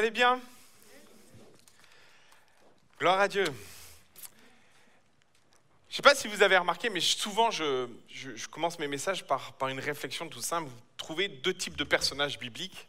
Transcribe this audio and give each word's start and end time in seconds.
allez 0.00 0.10
bien? 0.10 0.40
Gloire 2.98 3.20
à 3.20 3.28
Dieu. 3.28 3.44
Je 3.44 3.50
ne 5.92 5.96
sais 5.96 6.00
pas 6.00 6.14
si 6.14 6.26
vous 6.26 6.42
avez 6.42 6.56
remarqué, 6.56 6.88
mais 6.88 7.00
souvent 7.00 7.50
je, 7.50 7.86
commence 8.50 8.78
mes 8.78 8.88
messages 8.88 9.26
par, 9.26 9.52
une 9.68 9.78
réflexion 9.78 10.26
tout 10.26 10.40
simple. 10.40 10.70
Vous 10.70 10.82
trouvez 10.96 11.28
deux 11.28 11.52
types 11.52 11.76
de 11.76 11.84
personnages 11.84 12.38
bibliques. 12.38 12.88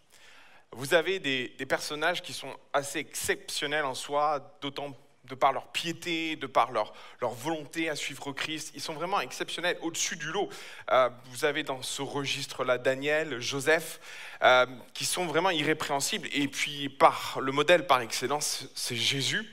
Vous 0.71 0.93
avez 0.93 1.19
des, 1.19 1.49
des 1.49 1.65
personnages 1.65 2.21
qui 2.21 2.31
sont 2.31 2.55
assez 2.71 2.99
exceptionnels 2.99 3.83
en 3.83 3.93
soi, 3.93 4.57
d'autant 4.61 4.95
de 5.31 5.35
par 5.35 5.53
leur 5.53 5.67
piété, 5.67 6.35
de 6.35 6.45
par 6.45 6.71
leur, 6.71 6.93
volonté 7.21 7.89
à 7.89 7.95
suivre 7.95 8.33
Christ. 8.33 8.73
Ils 8.75 8.81
sont 8.81 8.93
vraiment 8.93 9.21
exceptionnels, 9.21 9.77
au-dessus 9.81 10.17
du 10.17 10.25
lot. 10.25 10.49
Euh, 10.91 11.09
vous 11.27 11.45
avez 11.45 11.63
dans 11.63 11.81
ce 11.81 12.01
registre-là 12.01 12.77
Daniel, 12.77 13.39
Joseph, 13.39 14.01
euh, 14.43 14.65
qui 14.93 15.05
sont 15.05 15.25
vraiment 15.25 15.49
irrépréhensibles. 15.49 16.27
Et 16.33 16.49
puis, 16.49 16.89
par 16.89 17.39
le 17.39 17.53
modèle 17.53 17.87
par 17.87 18.01
excellence, 18.01 18.65
c'est 18.75 18.97
Jésus. 18.97 19.49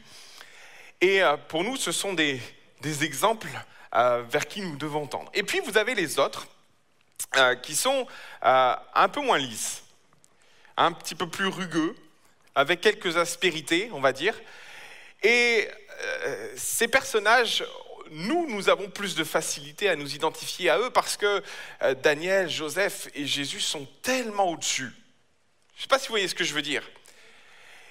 Et 1.00 1.22
euh, 1.22 1.36
pour 1.36 1.62
nous, 1.62 1.77
ce 1.77 1.92
sont 1.92 2.12
des 2.12 2.42
exemples 2.83 3.48
vers 3.92 4.47
qui 4.47 4.61
nous 4.61 4.77
devons 4.77 5.06
tendre. 5.06 5.30
Et 5.33 5.42
puis, 5.45 5.61
vous 5.61 5.78
avez 5.78 5.95
les 5.95 6.19
autres, 6.19 6.47
qui 7.62 7.74
sont 7.74 8.06
un 8.42 9.08
peu 9.08 9.22
moins 9.22 9.39
lisses, 9.39 9.83
un 10.77 10.92
petit 10.92 11.14
peu 11.14 11.27
plus 11.27 11.47
rugueux, 11.47 11.97
avec 12.55 12.83
quelques 12.83 13.17
aspérités, 13.17 13.89
on 13.92 14.00
va 14.00 14.12
dire. 14.12 14.34
Et 15.22 15.69
euh, 16.00 16.52
ces 16.56 16.88
personnages, 16.88 17.64
nous, 18.11 18.48
nous 18.48 18.69
avons 18.69 18.88
plus 18.88 19.14
de 19.14 19.24
facilité 19.24 19.88
à 19.88 19.97
nous 19.97 20.14
identifier 20.14 20.70
à 20.70 20.78
eux 20.78 20.91
parce 20.91 21.16
que 21.16 21.42
euh, 21.83 21.94
Daniel, 21.94 22.48
Joseph 22.48 23.08
et 23.14 23.27
Jésus 23.27 23.61
sont 23.61 23.86
tellement 24.02 24.50
au-dessus. 24.50 24.92
Je 25.74 25.78
ne 25.78 25.83
sais 25.83 25.89
pas 25.89 25.98
si 25.98 26.08
vous 26.08 26.12
voyez 26.12 26.28
ce 26.28 26.34
que 26.34 26.44
je 26.44 26.55
veux 26.55 26.62
dire. 26.62 26.89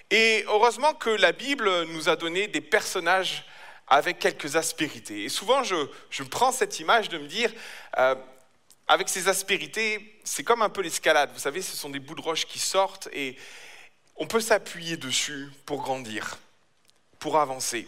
Et 0.09 0.45
heureusement 0.47 0.93
que 0.93 1.09
la 1.09 1.33
Bible 1.33 1.83
nous 1.85 2.09
a 2.09 2.15
donné 2.15 2.47
des 2.47 2.61
personnages 2.61 3.45
avec 3.87 4.19
quelques 4.19 4.55
aspérités. 4.55 5.25
Et 5.25 5.29
souvent, 5.29 5.63
je, 5.63 5.75
je 6.09 6.23
prends 6.23 6.51
cette 6.51 6.79
image 6.79 7.09
de 7.09 7.17
me 7.17 7.27
dire, 7.27 7.51
euh, 7.97 8.15
avec 8.87 9.09
ces 9.09 9.27
aspérités, 9.27 10.19
c'est 10.23 10.43
comme 10.43 10.61
un 10.61 10.69
peu 10.69 10.81
l'escalade. 10.81 11.29
Vous 11.33 11.39
savez, 11.39 11.61
ce 11.61 11.75
sont 11.75 11.89
des 11.89 11.99
bouts 11.99 12.15
de 12.15 12.21
roche 12.21 12.45
qui 12.45 12.59
sortent 12.59 13.09
et 13.11 13.37
on 14.15 14.27
peut 14.27 14.39
s'appuyer 14.39 14.97
dessus 14.97 15.49
pour 15.65 15.81
grandir 15.81 16.37
pour 17.27 17.39
avancer, 17.39 17.85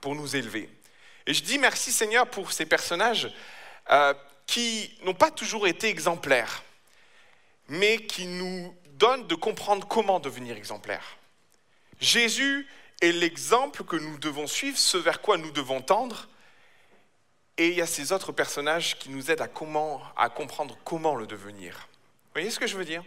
pour 0.00 0.14
nous 0.14 0.34
élever. 0.34 0.66
Et 1.26 1.34
je 1.34 1.42
dis 1.42 1.58
merci 1.58 1.92
Seigneur 1.92 2.26
pour 2.26 2.52
ces 2.52 2.64
personnages 2.64 3.30
euh, 3.90 4.14
qui 4.46 4.98
n'ont 5.02 5.12
pas 5.12 5.30
toujours 5.30 5.66
été 5.66 5.90
exemplaires, 5.90 6.62
mais 7.68 7.98
qui 7.98 8.24
nous 8.24 8.74
donnent 8.94 9.26
de 9.26 9.34
comprendre 9.34 9.86
comment 9.86 10.20
devenir 10.20 10.56
exemplaires. 10.56 11.18
Jésus 12.00 12.66
est 13.02 13.12
l'exemple 13.12 13.84
que 13.84 13.96
nous 13.96 14.16
devons 14.16 14.46
suivre, 14.46 14.78
ce 14.78 14.96
vers 14.96 15.20
quoi 15.20 15.36
nous 15.36 15.50
devons 15.50 15.82
tendre, 15.82 16.26
et 17.58 17.68
il 17.68 17.74
y 17.74 17.82
a 17.82 17.86
ces 17.86 18.10
autres 18.10 18.32
personnages 18.32 18.98
qui 18.98 19.10
nous 19.10 19.30
aident 19.30 19.42
à, 19.42 19.48
comment, 19.48 20.00
à 20.16 20.30
comprendre 20.30 20.78
comment 20.82 21.14
le 21.14 21.26
devenir. 21.26 21.74
Vous 21.74 22.40
voyez 22.40 22.48
ce 22.48 22.58
que 22.58 22.66
je 22.66 22.78
veux 22.78 22.86
dire? 22.86 23.04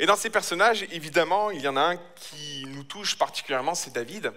Et 0.00 0.06
dans 0.06 0.16
ces 0.16 0.30
personnages, 0.30 0.82
évidemment, 0.90 1.50
il 1.50 1.60
y 1.60 1.68
en 1.68 1.76
a 1.76 1.82
un 1.82 1.96
qui 2.16 2.59
touche 2.90 3.16
particulièrement, 3.16 3.74
c'est 3.74 3.92
David. 3.92 4.32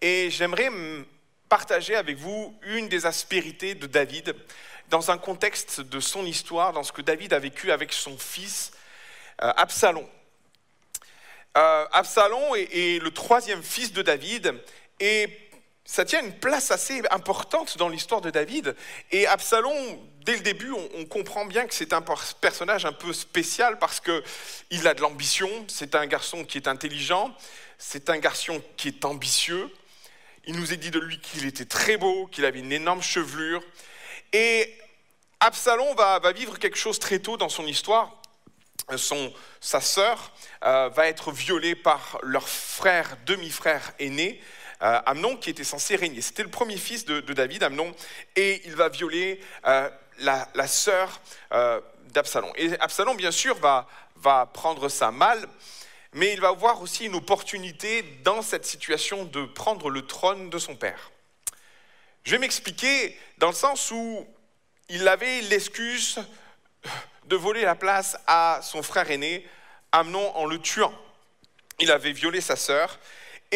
Et 0.00 0.30
j'aimerais 0.30 0.70
partager 1.48 1.96
avec 1.96 2.16
vous 2.16 2.56
une 2.62 2.88
des 2.88 3.04
aspérités 3.04 3.74
de 3.74 3.86
David 3.86 4.34
dans 4.88 5.10
un 5.10 5.18
contexte 5.18 5.80
de 5.80 6.00
son 6.00 6.24
histoire, 6.24 6.72
dans 6.72 6.82
ce 6.82 6.92
que 6.92 7.02
David 7.02 7.32
a 7.32 7.38
vécu 7.38 7.72
avec 7.72 7.92
son 7.92 8.16
fils 8.16 8.72
euh, 9.42 9.52
Absalom. 9.56 10.06
Euh, 11.56 11.86
Absalom 11.92 12.54
est, 12.54 13.02
le 13.02 13.10
troisième 13.10 13.62
fils 13.62 13.92
de 13.92 14.02
David 14.02 14.54
et 15.00 15.28
ça 15.84 16.04
tient 16.04 16.22
une 16.22 16.38
place 16.38 16.70
assez 16.70 17.02
importante 17.10 17.76
dans 17.76 17.88
l'histoire 17.88 18.20
de 18.20 18.30
David. 18.30 18.74
Et 19.10 19.26
Absalom, 19.26 19.74
dès 20.24 20.36
le 20.36 20.40
début, 20.40 20.72
on, 20.72 21.04
comprend 21.04 21.44
bien 21.44 21.66
que 21.66 21.74
c'est 21.74 21.92
un 21.92 22.02
personnage 22.40 22.86
un 22.86 22.92
peu 22.92 23.12
spécial 23.12 23.78
parce 23.78 24.00
qu'il 24.00 24.88
a 24.88 24.94
de 24.94 25.00
l'ambition, 25.00 25.48
c'est 25.68 25.94
un 25.94 26.06
garçon 26.06 26.44
qui 26.44 26.58
est 26.58 26.68
intelligent, 26.68 27.34
c'est 27.78 28.10
un 28.10 28.18
garçon 28.18 28.62
qui 28.76 28.88
est 28.88 29.04
ambitieux. 29.04 29.70
Il 30.46 30.56
nous 30.56 30.72
est 30.72 30.76
dit 30.76 30.90
de 30.90 30.98
lui 30.98 31.20
qu'il 31.20 31.46
était 31.46 31.64
très 31.64 31.96
beau, 31.96 32.26
qu'il 32.26 32.44
avait 32.44 32.60
une 32.60 32.72
énorme 32.72 33.02
chevelure. 33.02 33.62
Et 34.32 34.76
Absalom 35.40 35.94
va, 35.96 36.20
vivre 36.32 36.58
quelque 36.58 36.78
chose 36.78 36.98
très 36.98 37.18
tôt 37.18 37.36
dans 37.36 37.48
son 37.48 37.66
histoire. 37.66 38.20
Son, 38.96 39.32
sa 39.60 39.80
sœur 39.80 40.32
euh, 40.64 40.90
va 40.90 41.06
être 41.06 41.32
violée 41.32 41.74
par 41.74 42.18
leur 42.22 42.46
frère, 42.46 43.16
demi-frère 43.24 43.92
aîné, 43.98 44.42
euh, 44.82 45.00
Amnon 45.06 45.36
qui 45.36 45.50
était 45.50 45.64
censé 45.64 45.96
régner. 45.96 46.20
C'était 46.20 46.42
le 46.42 46.50
premier 46.50 46.76
fils 46.76 47.04
de, 47.06 47.20
David, 47.20 47.62
Amnon, 47.62 47.94
et 48.36 48.60
il 48.66 48.74
va 48.74 48.88
violer 48.88 49.40
euh, 49.66 49.88
la, 50.18 50.66
sœur 50.66 51.20
euh, 51.52 51.80
d'Absalom. 52.12 52.52
Et 52.56 52.78
Absalom, 52.80 53.16
bien 53.16 53.30
sûr, 53.30 53.56
va, 53.56 53.86
va 54.16 54.46
prendre 54.46 54.88
ça 54.88 55.10
mal, 55.10 55.48
mais 56.14 56.32
il 56.32 56.40
va 56.40 56.48
avoir 56.48 56.80
aussi 56.80 57.06
une 57.06 57.14
opportunité 57.14 58.02
dans 58.22 58.40
cette 58.40 58.64
situation 58.64 59.24
de 59.24 59.44
prendre 59.44 59.90
le 59.90 60.06
trône 60.06 60.48
de 60.48 60.58
son 60.58 60.76
père. 60.76 61.10
Je 62.24 62.30
vais 62.30 62.38
m'expliquer 62.38 63.18
dans 63.38 63.48
le 63.48 63.54
sens 63.54 63.90
où 63.90 64.26
il 64.88 65.06
avait 65.06 65.42
l'excuse 65.42 66.20
de 67.26 67.36
voler 67.36 67.62
la 67.62 67.74
place 67.74 68.16
à 68.26 68.60
son 68.62 68.82
frère 68.82 69.10
aîné, 69.10 69.46
Amnon, 69.92 70.34
en 70.36 70.46
le 70.46 70.58
tuant. 70.58 70.94
Il 71.80 71.90
avait 71.90 72.12
violé 72.12 72.40
sa 72.40 72.56
sœur 72.56 72.98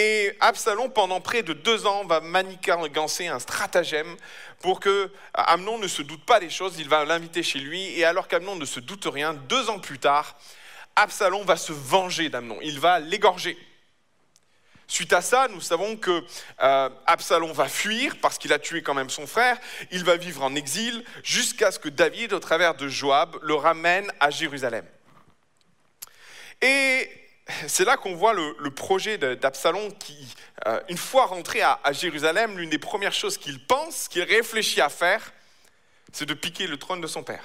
et 0.00 0.36
Absalom, 0.38 0.92
pendant 0.92 1.20
près 1.20 1.42
de 1.42 1.52
deux 1.52 1.84
ans, 1.84 2.04
va 2.04 2.20
manigancer 2.20 3.26
un 3.26 3.40
stratagème 3.40 4.16
pour 4.60 4.78
que 4.78 5.10
Amnon 5.34 5.78
ne 5.78 5.88
se 5.88 6.02
doute 6.02 6.25
pas 6.25 6.38
des 6.38 6.50
choses. 6.50 6.78
Il 6.78 6.88
va 6.88 7.04
l'inviter 7.04 7.42
chez 7.42 7.58
lui. 7.58 7.98
Et 7.98 8.04
alors 8.04 8.28
qu'Amnon 8.28 8.54
ne 8.54 8.64
se 8.64 8.78
doute 8.78 9.06
rien, 9.06 9.34
deux 9.34 9.69
ans 9.69 9.80
plus 9.80 9.98
tard, 9.98 10.36
Absalom 10.98 11.44
va 11.44 11.56
se 11.56 11.72
venger 11.72 12.28
d'Amnon. 12.28 12.59
Il 12.62 12.81
va 12.81 12.98
l'égorger. 12.98 13.56
Suite 14.88 15.12
à 15.12 15.20
ça, 15.20 15.48
nous 15.48 15.60
savons 15.60 15.97
que 15.97 16.25
euh, 16.62 16.91
Absalom 17.06 17.53
va 17.53 17.69
fuir 17.69 18.16
parce 18.20 18.38
qu'il 18.38 18.53
a 18.53 18.59
tué 18.59 18.82
quand 18.82 18.94
même 18.94 19.10
son 19.10 19.26
frère. 19.26 19.58
Il 19.91 20.03
va 20.03 20.16
vivre 20.16 20.42
en 20.42 20.54
exil 20.54 21.04
jusqu'à 21.22 21.70
ce 21.70 21.78
que 21.78 21.88
David, 21.88 22.32
au 22.32 22.41
travers 22.41 22.75
de 22.75 22.88
Joab, 22.88 23.37
le 23.42 23.54
ramène 23.54 24.10
à 24.19 24.31
Jérusalem. 24.31 24.84
Et 26.62 27.08
c'est 27.69 27.84
là 27.84 27.97
qu'on 27.97 28.16
voit 28.16 28.32
le, 28.32 28.70
projet 28.70 29.19
d'Absalom 29.19 29.92
qui, 29.98 30.34
euh, 30.66 30.81
une 30.88 30.98
fois 30.98 31.26
rentré 31.26 31.62
à, 31.62 31.78
Jérusalem, 31.92 32.58
l'une 32.58 32.70
des 32.70 32.78
premières 32.78 33.12
choses 33.12 33.38
qu'il 33.38 33.64
pense, 33.64 34.08
qu'il 34.08 34.22
réfléchit 34.22 34.81
à 34.81 34.88
faire, 34.88 35.32
c'est 36.12 36.26
de 36.26 36.34
piquer 36.34 36.66
le 36.66 36.76
trône 36.76 37.00
de 37.00 37.06
son 37.06 37.22
père. 37.22 37.44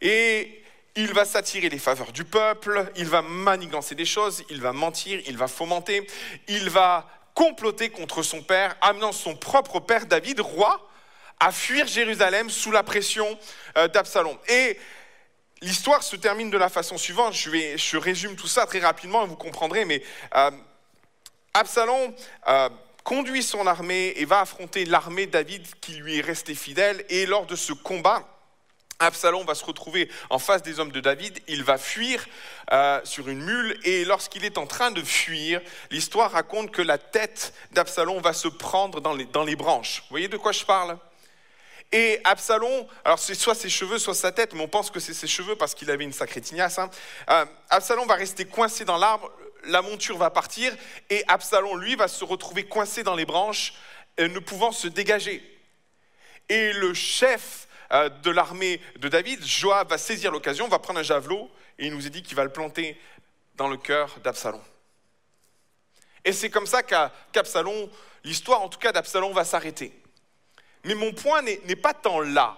Et 0.00 0.61
il 0.96 1.12
va 1.12 1.24
s'attirer 1.24 1.68
les 1.68 1.78
faveurs 1.78 2.12
du 2.12 2.24
peuple, 2.24 2.90
il 2.96 3.06
va 3.06 3.22
manigancer 3.22 3.94
des 3.94 4.04
choses, 4.04 4.44
il 4.50 4.60
va 4.60 4.72
mentir, 4.72 5.20
il 5.26 5.36
va 5.36 5.48
fomenter, 5.48 6.06
il 6.48 6.68
va 6.70 7.08
comploter 7.34 7.90
contre 7.90 8.22
son 8.22 8.42
père, 8.42 8.76
amenant 8.80 9.12
son 9.12 9.34
propre 9.34 9.80
père 9.80 10.06
David, 10.06 10.40
roi, 10.40 10.88
à 11.40 11.50
fuir 11.50 11.86
Jérusalem 11.86 12.50
sous 12.50 12.70
la 12.70 12.82
pression 12.82 13.38
euh, 13.76 13.88
d'Absalom. 13.88 14.36
Et 14.48 14.78
L'histoire 15.62 16.02
se 16.02 16.16
termine 16.16 16.50
de 16.50 16.58
la 16.58 16.68
façon 16.68 16.98
suivante. 16.98 17.34
Je, 17.34 17.96
résume 17.96 18.34
tout 18.34 18.48
ça 18.48 18.66
très 18.66 18.80
rapidement, 18.80 19.24
vous 19.26 19.36
comprendrez, 19.36 19.84
mais 19.84 20.02
euh, 20.34 20.50
Absalom 21.54 22.12
euh, 22.48 22.68
conduit 23.04 23.44
son 23.44 23.64
armée 23.68 24.12
et 24.16 24.24
va 24.24 24.40
affronter 24.40 24.84
l'armée 24.84 25.26
David 25.26 25.64
qui 25.80 25.92
lui 25.94 26.18
est 26.18 26.20
resté 26.20 26.56
fidèle. 26.56 27.04
Et 27.08 27.26
lors 27.26 27.46
de 27.46 27.54
ce 27.54 27.72
combat, 27.72 28.31
Absalom 29.02 29.44
va 29.44 29.54
se 29.54 29.64
retrouver 29.64 30.08
en 30.30 30.38
face 30.38 30.62
des 30.62 30.78
hommes 30.78 30.92
de 30.92 31.00
David, 31.00 31.40
il 31.48 31.64
va 31.64 31.76
fuir 31.76 32.24
euh, 32.72 33.00
sur 33.04 33.28
une 33.28 33.42
mule 33.42 33.78
et 33.84 34.04
lorsqu'il 34.04 34.44
est 34.44 34.58
en 34.58 34.66
train 34.66 34.90
de 34.90 35.02
fuir, 35.02 35.60
l'histoire 35.90 36.30
raconte 36.30 36.70
que 36.70 36.82
la 36.82 36.98
tête 36.98 37.52
d'Absalom 37.72 38.20
va 38.20 38.32
se 38.32 38.48
prendre 38.48 39.00
dans 39.00 39.44
les, 39.44 39.56
branches. 39.56 40.00
Vous 40.02 40.10
voyez 40.10 40.28
de 40.28 40.36
quoi 40.36 40.52
je 40.52 40.64
parle? 40.64 40.96
Et 41.90 42.20
Absalom, 42.24 42.86
alors 43.04 43.18
c'est 43.18 43.34
soit 43.34 43.54
ses 43.54 43.68
cheveux, 43.68 43.98
soit 43.98 44.14
sa 44.14 44.32
tête, 44.32 44.54
mais 44.54 44.62
on 44.62 44.68
pense 44.68 44.90
que 44.90 45.00
c'est 45.00 45.12
ses 45.12 45.26
cheveux 45.26 45.56
parce 45.56 45.74
qu'il 45.74 45.90
avait 45.90 46.04
une 46.04 46.12
sacrée 46.12 46.40
tignasse. 46.40 46.78
Hein. 46.78 46.88
Euh, 47.28 47.44
Absalom 47.68 48.06
va 48.06 48.14
rester 48.14 48.46
coincé 48.46 48.84
dans 48.84 48.96
l'arbre, 48.96 49.30
la 49.64 49.82
monture 49.82 50.16
va 50.16 50.30
partir, 50.30 50.74
et 51.10 51.22
Absalom, 51.28 51.78
lui, 51.78 51.96
va 51.96 52.08
se 52.08 52.24
retrouver 52.24 52.64
coincé 52.64 53.02
dans 53.02 53.14
les 53.14 53.26
branches, 53.26 53.74
euh, 54.20 54.28
ne 54.28 54.38
pouvant 54.38 54.72
se 54.72 54.88
dégager. 54.88 55.42
Et 56.48 56.72
le 56.72 56.94
chef 56.94 57.68
de 57.92 58.30
l'armée 58.30 58.80
de 58.96 59.08
David, 59.08 59.44
Joab, 59.44 59.90
va 59.90 59.98
saisir 59.98 60.30
l'occasion, 60.30 60.66
va 60.68 60.78
prendre 60.78 61.00
un 61.00 61.02
javelot, 61.02 61.50
et 61.78 61.86
il 61.86 61.94
nous 61.94 62.06
est 62.06 62.10
dit 62.10 62.22
qu'il 62.22 62.36
va 62.36 62.44
le 62.44 62.52
planter 62.52 62.98
dans 63.56 63.68
le 63.68 63.76
cœur 63.76 64.18
d'Absalom. 64.24 64.62
Et 66.24 66.32
c'est 66.32 66.50
comme 66.50 66.66
ça 66.66 66.82
qu'Absalom, 66.82 67.88
l'histoire 68.24 68.62
en 68.62 68.68
tout 68.68 68.78
cas 68.78 68.92
d'Absalom 68.92 69.32
va 69.32 69.44
s'arrêter. 69.44 69.92
Mais 70.84 70.94
mon 70.94 71.12
point 71.12 71.42
n'est 71.42 71.76
pas 71.76 71.94
tant 71.94 72.20
là. 72.20 72.56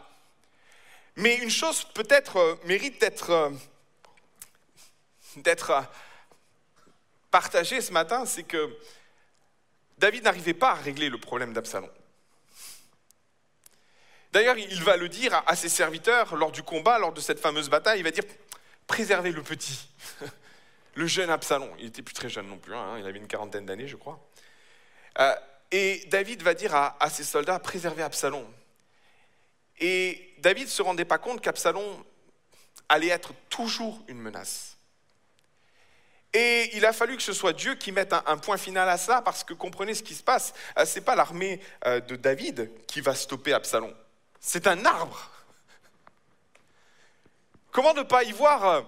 Mais 1.16 1.36
une 1.36 1.50
chose 1.50 1.84
peut-être 1.94 2.36
euh, 2.38 2.56
mérite 2.64 3.00
d'être 3.00 3.30
euh, 3.30 3.50
d'être 5.36 5.72
partagé 7.30 7.80
ce 7.80 7.92
matin, 7.92 8.26
c'est 8.26 8.44
que 8.44 8.76
David 9.98 10.24
n'arrivait 10.24 10.54
pas 10.54 10.70
à 10.70 10.74
régler 10.74 11.08
le 11.08 11.18
problème 11.18 11.52
d'Absalom. 11.52 11.90
D'ailleurs, 14.34 14.58
il 14.58 14.82
va 14.82 14.96
le 14.96 15.08
dire 15.08 15.44
à 15.46 15.54
ses 15.54 15.68
serviteurs 15.68 16.34
lors 16.34 16.50
du 16.50 16.64
combat, 16.64 16.98
lors 16.98 17.12
de 17.12 17.20
cette 17.20 17.38
fameuse 17.38 17.70
bataille, 17.70 18.00
il 18.00 18.02
va 18.02 18.10
dire, 18.10 18.24
préservez 18.88 19.30
le 19.30 19.44
petit, 19.44 19.88
le 20.96 21.06
jeune 21.06 21.30
Absalom. 21.30 21.70
Il 21.78 21.84
n'était 21.84 22.02
plus 22.02 22.14
très 22.14 22.28
jeune 22.28 22.48
non 22.48 22.58
plus, 22.58 22.74
hein, 22.74 22.98
il 22.98 23.06
avait 23.06 23.20
une 23.20 23.28
quarantaine 23.28 23.64
d'années, 23.64 23.86
je 23.86 23.94
crois. 23.94 24.18
Euh, 25.20 25.36
et 25.70 26.04
David 26.06 26.42
va 26.42 26.52
dire 26.54 26.74
à, 26.74 27.10
ses 27.10 27.22
soldats, 27.22 27.60
préservez 27.60 28.02
Absalom. 28.02 28.44
Et 29.78 30.34
David 30.38 30.64
ne 30.64 30.70
se 30.70 30.82
rendait 30.82 31.04
pas 31.04 31.18
compte 31.18 31.40
qu'Absalom 31.40 32.02
allait 32.88 33.10
être 33.10 33.34
toujours 33.48 34.02
une 34.08 34.18
menace. 34.18 34.76
Et 36.32 36.76
il 36.76 36.84
a 36.84 36.92
fallu 36.92 37.16
que 37.16 37.22
ce 37.22 37.32
soit 37.32 37.52
Dieu 37.52 37.76
qui 37.76 37.92
mette 37.92 38.12
un, 38.12 38.36
point 38.38 38.56
final 38.56 38.88
à 38.88 38.98
ça, 38.98 39.22
parce 39.22 39.44
que 39.44 39.54
comprenez 39.54 39.94
ce 39.94 40.02
qui 40.02 40.16
se 40.16 40.24
passe. 40.24 40.54
Euh, 40.76 40.84
ce 40.84 40.98
n'est 40.98 41.04
pas 41.04 41.14
l'armée 41.14 41.60
euh, 41.86 42.00
de 42.00 42.16
David 42.16 42.72
qui 42.88 43.00
va 43.00 43.14
stopper 43.14 43.52
Absalom. 43.52 43.94
C'est 44.46 44.66
un 44.66 44.84
arbre. 44.84 45.30
Comment 47.72 47.94
ne 47.94 48.02
pas 48.02 48.24
y 48.24 48.30
voir 48.30 48.64
euh, 48.66 48.82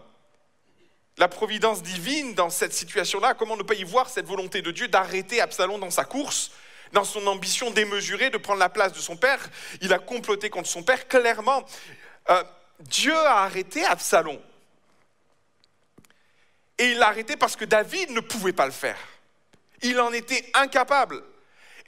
la 1.17 1.29
providence 1.29 1.82
divine 1.82 2.35
dans 2.35 2.50
cette 2.50 2.75
situation-là? 2.75 3.32
Comment 3.32 3.56
ne 3.56 3.62
pas 3.62 3.75
y 3.75 3.82
voir 3.82 4.11
cette 4.11 4.26
volonté 4.26 4.61
de 4.61 4.70
Dieu 4.70 4.87
d'arrêter 4.87 5.41
Absalom 5.41 5.81
dans 5.81 5.91
sa 5.91 6.05
course 6.05 6.53
dans 6.93 7.05
son 7.05 7.26
ambition 7.26 7.70
démesurée 7.70 8.31
de 8.31 8.37
prendre 8.37 8.61
la 8.61 8.69
place 8.69 8.93
de 8.93 9.00
son 9.00 9.17
père, 9.17 9.41
il 9.81 9.93
a 9.93 9.99
comploté 9.99 10.50
contre 10.50 10.69
son 10.69 10.85
père. 10.85 11.08
Clairement, 11.08 11.67
Dieu 12.79 13.17
a 13.17 13.43
arrêté 13.43 13.85
Absalom. 13.85 14.38
Et 16.79 16.93
il 16.93 16.99
l'a 16.99 17.09
arrêté 17.09 17.37
parce 17.37 17.56
que 17.56 17.64
David 17.64 18.11
ne 18.11 18.20
pouvait 18.20 18.52
pas 18.52 18.67
le 18.67 18.73
faire. 18.73 18.99
Il 19.82 19.99
en 20.00 20.12
était 20.12 20.49
incapable. 20.55 21.25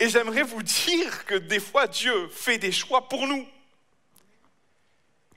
Et 0.01 0.09
j'aimerais 0.09 0.43
vous 0.43 0.65
dire 0.65 1.25
que 1.27 1.37
des 1.37 1.61
fois, 1.61 1.87
Dieu 1.87 2.29
fait 2.29 2.59
des 2.59 2.73
choix 2.73 3.09
pour 3.09 3.25
nous. 3.29 3.47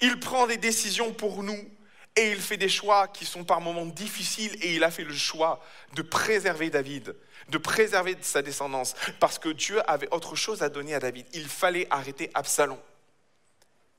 Il 0.02 0.20
prend 0.20 0.48
des 0.48 0.58
décisions 0.58 1.14
pour 1.14 1.44
nous 1.44 1.70
et 2.16 2.32
il 2.32 2.42
fait 2.42 2.58
des 2.58 2.70
choix 2.70 3.08
qui 3.08 3.26
sont 3.26 3.44
par 3.44 3.62
moments 3.62 3.86
difficiles 3.86 4.58
et 4.62 4.76
il 4.76 4.84
a 4.84 4.92
fait 4.92 5.04
le 5.04 5.14
choix 5.14 5.64
de 5.94 6.02
préserver 6.02 6.70
David, 6.70 7.16
de 7.50 7.58
préserver 7.58 8.18
sa 8.22 8.42
descendance, 8.42 8.96
parce 9.20 9.40
que 9.40 9.50
Dieu 9.50 9.82
avait 9.90 10.12
autre 10.12 10.36
chose 10.36 10.64
à 10.64 10.70
donner 10.70 10.94
à 10.94 11.00
David. 11.00 11.26
Il 11.34 11.48
fallait 11.48 11.88
arrêter 11.90 12.30
Absalom. 12.34 12.80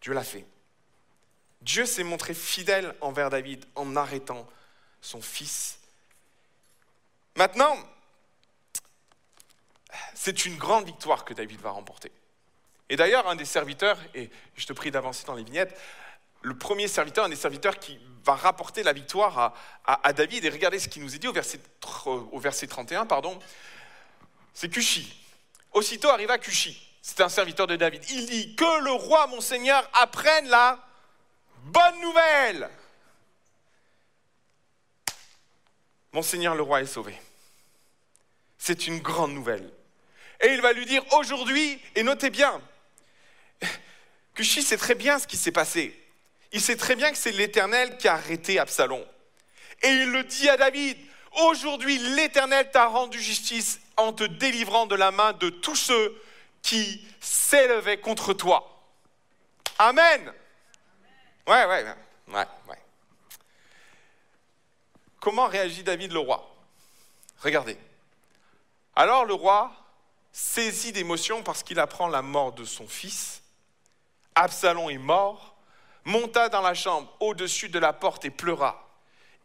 Dieu 0.01 0.13
l'a 0.13 0.25
fait. 0.25 0.45
Dieu 1.63 1.87
s'est 1.87 2.03
montré 2.03 2.35
fidèle 2.35 2.95
envers 3.01 3.31
David 3.31 3.65
en 3.77 3.95
arrêtant 3.95 4.49
son 5.01 5.23
fils. 5.23 5.79
Maintenant, 7.37 7.77
c'est 10.15 10.45
une 10.45 10.57
grande 10.57 10.87
victoire 10.87 11.25
que 11.25 11.35
David 11.35 11.61
va 11.61 11.71
remporter. 11.71 12.11
Et 12.89 12.97
d'ailleurs, 12.97 13.29
un 13.29 13.37
des 13.37 13.45
serviteurs, 13.45 13.99
et 14.15 14.31
je 14.57 14.67
te 14.67 14.73
prie 14.73 14.91
d'avancer 14.91 15.25
dans 15.25 15.35
les 15.35 15.45
vignettes, 15.45 15.79
le 16.43 16.57
premier 16.57 16.89
serviteur, 16.89 17.25
un 17.25 17.29
des 17.29 17.37
serviteurs 17.37 17.79
qui 17.79 17.99
va 18.25 18.35
rapporter 18.35 18.83
la 18.83 18.93
victoire 18.93 19.55
à, 19.85 20.13
David, 20.13 20.45
et 20.45 20.51
regardez 20.51 20.79
ce 20.79 20.89
qu'il 20.89 21.03
nous 21.03 21.15
est 21.15 21.19
dit 21.19 21.29
au 21.29 21.33
verset, 21.33 21.61
au 22.07 22.39
verset 22.39 22.67
31, 22.67 23.07
pardon, 23.07 23.39
c'est 24.55 24.69
Cushi. 24.69 25.19
Aussitôt 25.73 26.09
arriva 26.09 26.39
Cushi, 26.39 26.81
c'est 27.01 27.21
un 27.21 27.29
serviteur 27.29 27.67
de 27.67 27.77
David. 27.77 28.05
Il 28.11 28.27
dit, 28.27 28.55
que 28.55 28.85
le 28.85 28.93
roi, 28.93 29.27
mon 29.29 29.41
Seigneur, 29.41 29.89
apprenne 29.95 30.49
la 30.49 30.79
bonne 31.65 32.01
nouvelle. 32.01 32.71
Monseigneur 36.13 36.55
le 36.55 36.63
roi 36.63 36.83
est 36.83 36.87
sauvé. 36.87 37.19
C'est 38.59 38.87
une 38.87 39.01
grande 39.01 39.33
nouvelle. 39.33 39.73
Et 40.43 40.49
il 40.53 40.61
va 40.61 40.73
lui 40.73 40.87
dire 40.87 41.03
aujourd'hui, 41.15 41.81
et 41.95 42.03
notez 42.03 42.31
bien, 42.31 42.61
que 44.35 44.43
Chi 44.43 44.63
sait 44.63 44.77
très 44.77 44.95
bien 44.95 45.19
ce 45.19 45.27
qui 45.27 45.37
s'est 45.37 45.53
passé. 45.53 45.99
Il 46.53 46.61
sait 46.61 46.77
très 46.77 46.97
bien 46.97 47.11
que 47.11 47.17
c'est 47.17 47.33
l'Éternel 47.33 47.97
qui 47.97 48.09
a 48.09 48.15
arrêté 48.15 48.59
Absalom. 48.59 49.05
Et 49.83 49.89
il 49.89 50.11
le 50.11 50.25
dit 50.25 50.49
à 50.49 50.57
David, 50.57 50.97
aujourd'hui 51.45 51.99
l'Éternel 51.99 52.71
t'a 52.71 52.87
rendu 52.87 53.21
justice 53.21 53.81
en 53.97 54.13
te 54.13 54.25
délivrant 54.25 54.87
de 54.87 54.95
la 54.95 55.11
main 55.11 55.33
de 55.33 55.51
tous 55.51 55.77
ceux 55.77 56.23
qui 56.63 57.05
s'élevaient 57.21 58.01
contre 58.01 58.33
toi. 58.33 58.69
Amen. 59.79 60.33
Ouais, 61.47 61.65
ouais, 61.65 61.85
ouais, 62.29 62.47
ouais. 62.69 62.79
Comment 65.21 65.47
réagit 65.47 65.83
David 65.83 66.13
le 66.13 66.19
roi? 66.19 66.49
Regardez. 67.41 67.77
Alors 68.95 69.25
le 69.25 69.35
roi, 69.35 69.73
saisi 70.33 70.93
d'émotion 70.93 71.43
parce 71.43 71.63
qu'il 71.63 71.79
apprend 71.79 72.09
la 72.09 72.23
mort 72.23 72.53
de 72.53 72.65
son 72.65 72.87
fils, 72.87 73.42
Absalom 74.35 74.91
est 74.91 74.99
mort, 74.99 75.55
monta 76.05 76.49
dans 76.49 76.63
la 76.63 76.75
chambre 76.75 77.15
au-dessus 77.21 77.69
de 77.69 77.79
la 77.79 77.93
porte 77.93 78.25
et 78.25 78.31
pleura. 78.31 78.89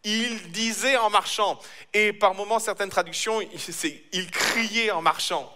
Il 0.03 0.51
disait 0.51 0.97
en 0.97 1.09
marchant, 1.09 1.59
et 1.93 2.13
par 2.13 2.33
moments 2.33 2.59
certaines 2.59 2.89
traductions, 2.89 3.41
il 4.11 4.31
criait 4.31 4.91
en 4.91 5.01
marchant, 5.01 5.51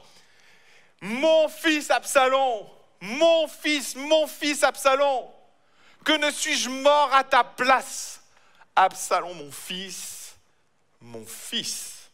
Mon 1.01 1.48
fils 1.48 1.89
Absalom, 1.89 2.68
mon 3.00 3.48
fils, 3.48 3.95
mon 3.95 4.28
fils 4.28 4.63
Absalom, 4.63 5.25
que 6.04 6.13
ne 6.13 6.31
suis-je 6.31 6.69
mort 6.69 7.13
à 7.13 7.24
ta 7.24 7.44
place? 7.44 8.22
Absalom, 8.75 9.36
mon 9.36 9.51
fils, 9.51 10.36
mon 11.00 11.25
fils. 11.25 12.10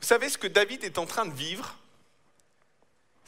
Vous 0.00 0.06
savez 0.06 0.28
ce 0.28 0.38
que 0.38 0.46
David 0.46 0.84
est 0.84 0.98
en 0.98 1.06
train 1.06 1.26
de 1.26 1.34
vivre? 1.34 1.76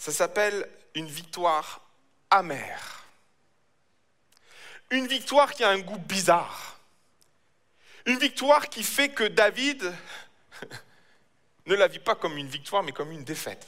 Ça 0.01 0.13
s'appelle 0.13 0.67
une 0.95 1.09
victoire 1.09 1.83
amère. 2.31 3.05
Une 4.89 5.07
victoire 5.07 5.53
qui 5.53 5.63
a 5.63 5.69
un 5.69 5.81
goût 5.81 5.99
bizarre. 5.99 6.81
Une 8.07 8.19
victoire 8.19 8.71
qui 8.71 8.83
fait 8.83 9.11
que 9.11 9.25
David 9.25 9.93
ne 11.67 11.75
la 11.75 11.87
vit 11.87 11.99
pas 11.99 12.15
comme 12.15 12.39
une 12.39 12.49
victoire, 12.49 12.83
mais 12.83 12.93
comme 12.93 13.13
une 13.13 13.25
défaite. 13.25 13.67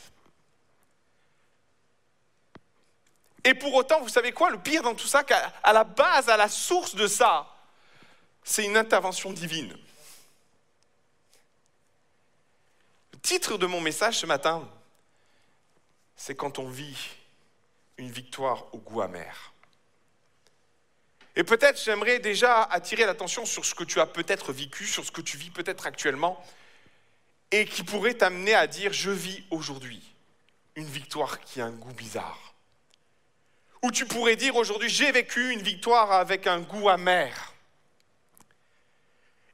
Et 3.45 3.53
pour 3.53 3.75
autant, 3.75 4.01
vous 4.01 4.09
savez 4.09 4.33
quoi? 4.33 4.49
Le 4.49 4.59
pire 4.59 4.83
dans 4.83 4.95
tout 4.95 5.07
ça, 5.07 5.25
qu'à 5.25 5.53
la 5.71 5.85
base, 5.85 6.31
à 6.31 6.39
la 6.39 6.49
source 6.49 6.95
de 6.95 7.09
ça, 7.09 7.47
c'est 8.43 8.65
une 8.65 8.79
intervention 8.79 9.35
divine. 9.35 9.77
Le 13.13 13.19
titre 13.19 13.59
de 13.59 13.67
mon 13.67 13.83
message 13.83 14.21
ce 14.21 14.25
matin, 14.25 14.67
c'est 16.25 16.37
quand 16.37 16.61
on 16.61 16.69
vit 16.69 16.97
une 17.99 18.09
victoire 18.09 18.73
au 18.73 18.79
goût 18.79 19.03
amer. 19.03 19.53
Et 21.35 21.43
peut-être 21.43 21.83
j'aimerais 21.83 22.21
déjà 22.21 22.63
attirer 22.63 23.07
l'attention 23.07 23.45
sur 23.45 23.65
ce 23.65 23.75
que 23.75 23.83
tu 23.83 23.99
as 23.99 24.07
peut-être 24.07 24.53
vécu, 24.53 24.87
sur 24.87 25.05
ce 25.05 25.11
que 25.11 25.21
tu 25.21 25.37
vis 25.37 25.51
peut-être 25.51 25.85
actuellement, 25.85 26.41
et 27.51 27.65
qui 27.65 27.83
pourrait 27.83 28.15
t'amener 28.15 28.55
à 28.55 28.69
dire, 28.69 28.93
je 28.93 29.11
vis 29.11 29.43
aujourd'hui 29.51 30.01
une 30.77 30.87
victoire 30.87 31.41
qui 31.41 31.61
a 31.61 31.65
un 31.65 31.73
goût 31.73 31.93
bizarre. 31.93 32.55
Ou 33.83 33.91
tu 33.91 34.07
pourrais 34.07 34.37
dire 34.37 34.55
aujourd'hui, 34.55 34.91
j'ai 34.91 35.11
vécu 35.11 35.51
une 35.51 35.63
victoire 35.63 36.13
avec 36.13 36.47
un 36.47 36.61
goût 36.61 36.89
amer. 36.89 37.53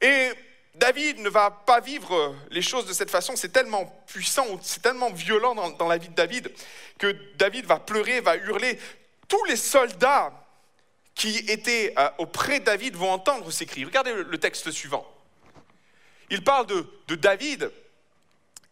Et 0.02 0.32
David 0.74 1.18
ne 1.18 1.28
va 1.28 1.50
pas 1.50 1.80
vivre 1.80 2.34
les 2.50 2.62
choses 2.62 2.86
de 2.86 2.92
cette 2.92 3.10
façon, 3.10 3.34
c'est 3.36 3.52
tellement 3.52 3.86
puissant, 4.06 4.46
c'est 4.62 4.82
tellement 4.82 5.10
violent 5.10 5.54
dans, 5.54 5.88
la 5.88 5.98
vie 5.98 6.08
de 6.08 6.14
David, 6.14 6.52
que 6.98 7.16
David 7.36 7.66
va 7.66 7.80
pleurer, 7.80 8.20
va 8.20 8.36
hurler. 8.36 8.78
Tous 9.26 9.44
les 9.44 9.56
soldats 9.56 10.32
qui 11.14 11.38
étaient 11.48 11.92
euh, 11.98 12.08
auprès 12.18 12.60
de 12.60 12.64
David 12.64 12.94
vont 12.94 13.10
entendre 13.10 13.50
ces 13.50 13.66
cris. 13.66 13.84
Regardez 13.84 14.12
le, 14.12 14.38
texte 14.38 14.70
suivant. 14.70 15.04
Il 16.30 16.44
parle 16.44 16.66
de, 16.66 16.86
de 17.08 17.16
David 17.16 17.72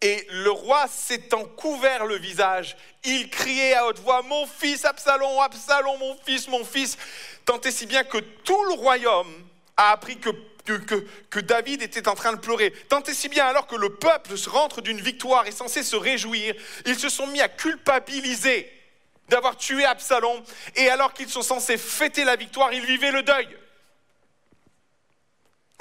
et 0.02 0.26
le 0.30 0.50
roi 0.50 0.86
s'étant 0.88 1.44
couvert 1.44 2.04
le 2.04 2.16
visage, 2.16 2.76
il 3.04 3.30
criait 3.30 3.74
à 3.74 3.86
haute 3.86 3.98
voix, 3.98 4.22
Mon 4.22 4.46
fils 4.46 4.84
Absalom, 4.84 5.40
Absalom, 5.40 5.98
mon 5.98 6.16
fils, 6.24 6.48
mon 6.48 6.64
fils, 6.64 6.98
tant 7.44 7.60
et 7.60 7.70
si 7.70 7.86
bien 7.86 8.04
que 8.04 8.18
tout 8.18 8.62
le 8.64 8.74
royaume 8.74 9.32
a 9.76 9.92
appris 9.92 10.18
que, 10.18 10.30
que, 10.66 11.40
David 11.40 11.82
était 11.82 12.08
en 12.08 12.14
train 12.14 12.32
de 12.32 12.38
pleurer. 12.38 12.70
Tant 12.88 13.02
et 13.02 13.14
si 13.14 13.28
bien 13.28 13.46
alors 13.46 13.66
que 13.66 13.76
le 13.76 13.94
peuple 13.94 14.36
se 14.36 14.50
rentre 14.50 14.80
d'une 14.80 15.00
victoire 15.00 15.46
et 15.46 15.52
censé 15.52 15.82
se 15.82 15.96
réjouir, 15.96 16.54
ils 16.84 16.98
se 16.98 17.08
sont 17.08 17.26
mis 17.28 17.40
à 17.40 17.48
culpabiliser 17.48 18.70
d'avoir 19.28 19.56
tué 19.56 19.84
Absalom, 19.84 20.42
et 20.76 20.88
alors 20.88 21.12
qu'ils 21.12 21.28
sont 21.28 21.42
censés 21.42 21.76
fêter 21.76 22.24
la 22.24 22.36
victoire, 22.36 22.72
ils 22.72 22.84
vivaient 22.84 23.10
le 23.10 23.22
deuil. 23.22 23.48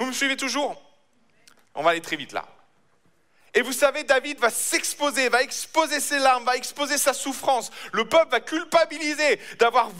Vous 0.00 0.06
me 0.06 0.12
suivez 0.12 0.36
toujours? 0.36 0.82
On 1.74 1.82
va 1.82 1.90
aller 1.90 2.00
très 2.00 2.16
vite 2.16 2.32
là. 2.32 2.46
Et 3.54 3.62
vous 3.62 3.72
savez, 3.72 4.04
David 4.04 4.38
va 4.38 4.50
s'exposer, 4.50 5.30
va 5.30 5.42
exposer 5.42 5.98
ses 5.98 6.18
larmes, 6.18 6.44
va 6.44 6.56
exposer 6.56 6.98
sa 6.98 7.14
souffrance. 7.14 7.70
Le 7.92 8.04
peuple 8.04 8.30
va 8.30 8.40
culpabiliser 8.40 9.40
d'avoir, 9.58 9.90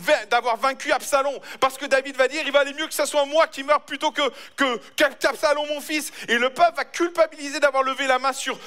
vaincu 0.59 0.93
Absalom. 0.93 1.39
Parce 1.59 1.79
que 1.79 1.87
David 1.87 2.17
va 2.17 2.29
dire, 2.29 2.43
il 2.45 2.53
valait 2.53 2.75
mieux 2.75 2.87
que 2.87 2.93
ce 2.93 3.07
soit 3.07 3.25
moi 3.25 3.47
qui 3.47 3.63
meure 3.63 3.81
plutôt 3.81 4.13
que, 4.13 4.31
que 4.57 4.79
qu'Absalom, 4.97 5.67
mon 5.69 5.81
fils. 5.81 6.13
Et 6.29 6.37
le 6.37 6.51
peuple 6.51 6.77
va 6.77 6.85
culpabiliser 6.85 7.59
d'avoir 7.59 7.83
levé 7.83 8.07
la 8.07 8.19
main 8.19 8.35
sur, 8.35 8.59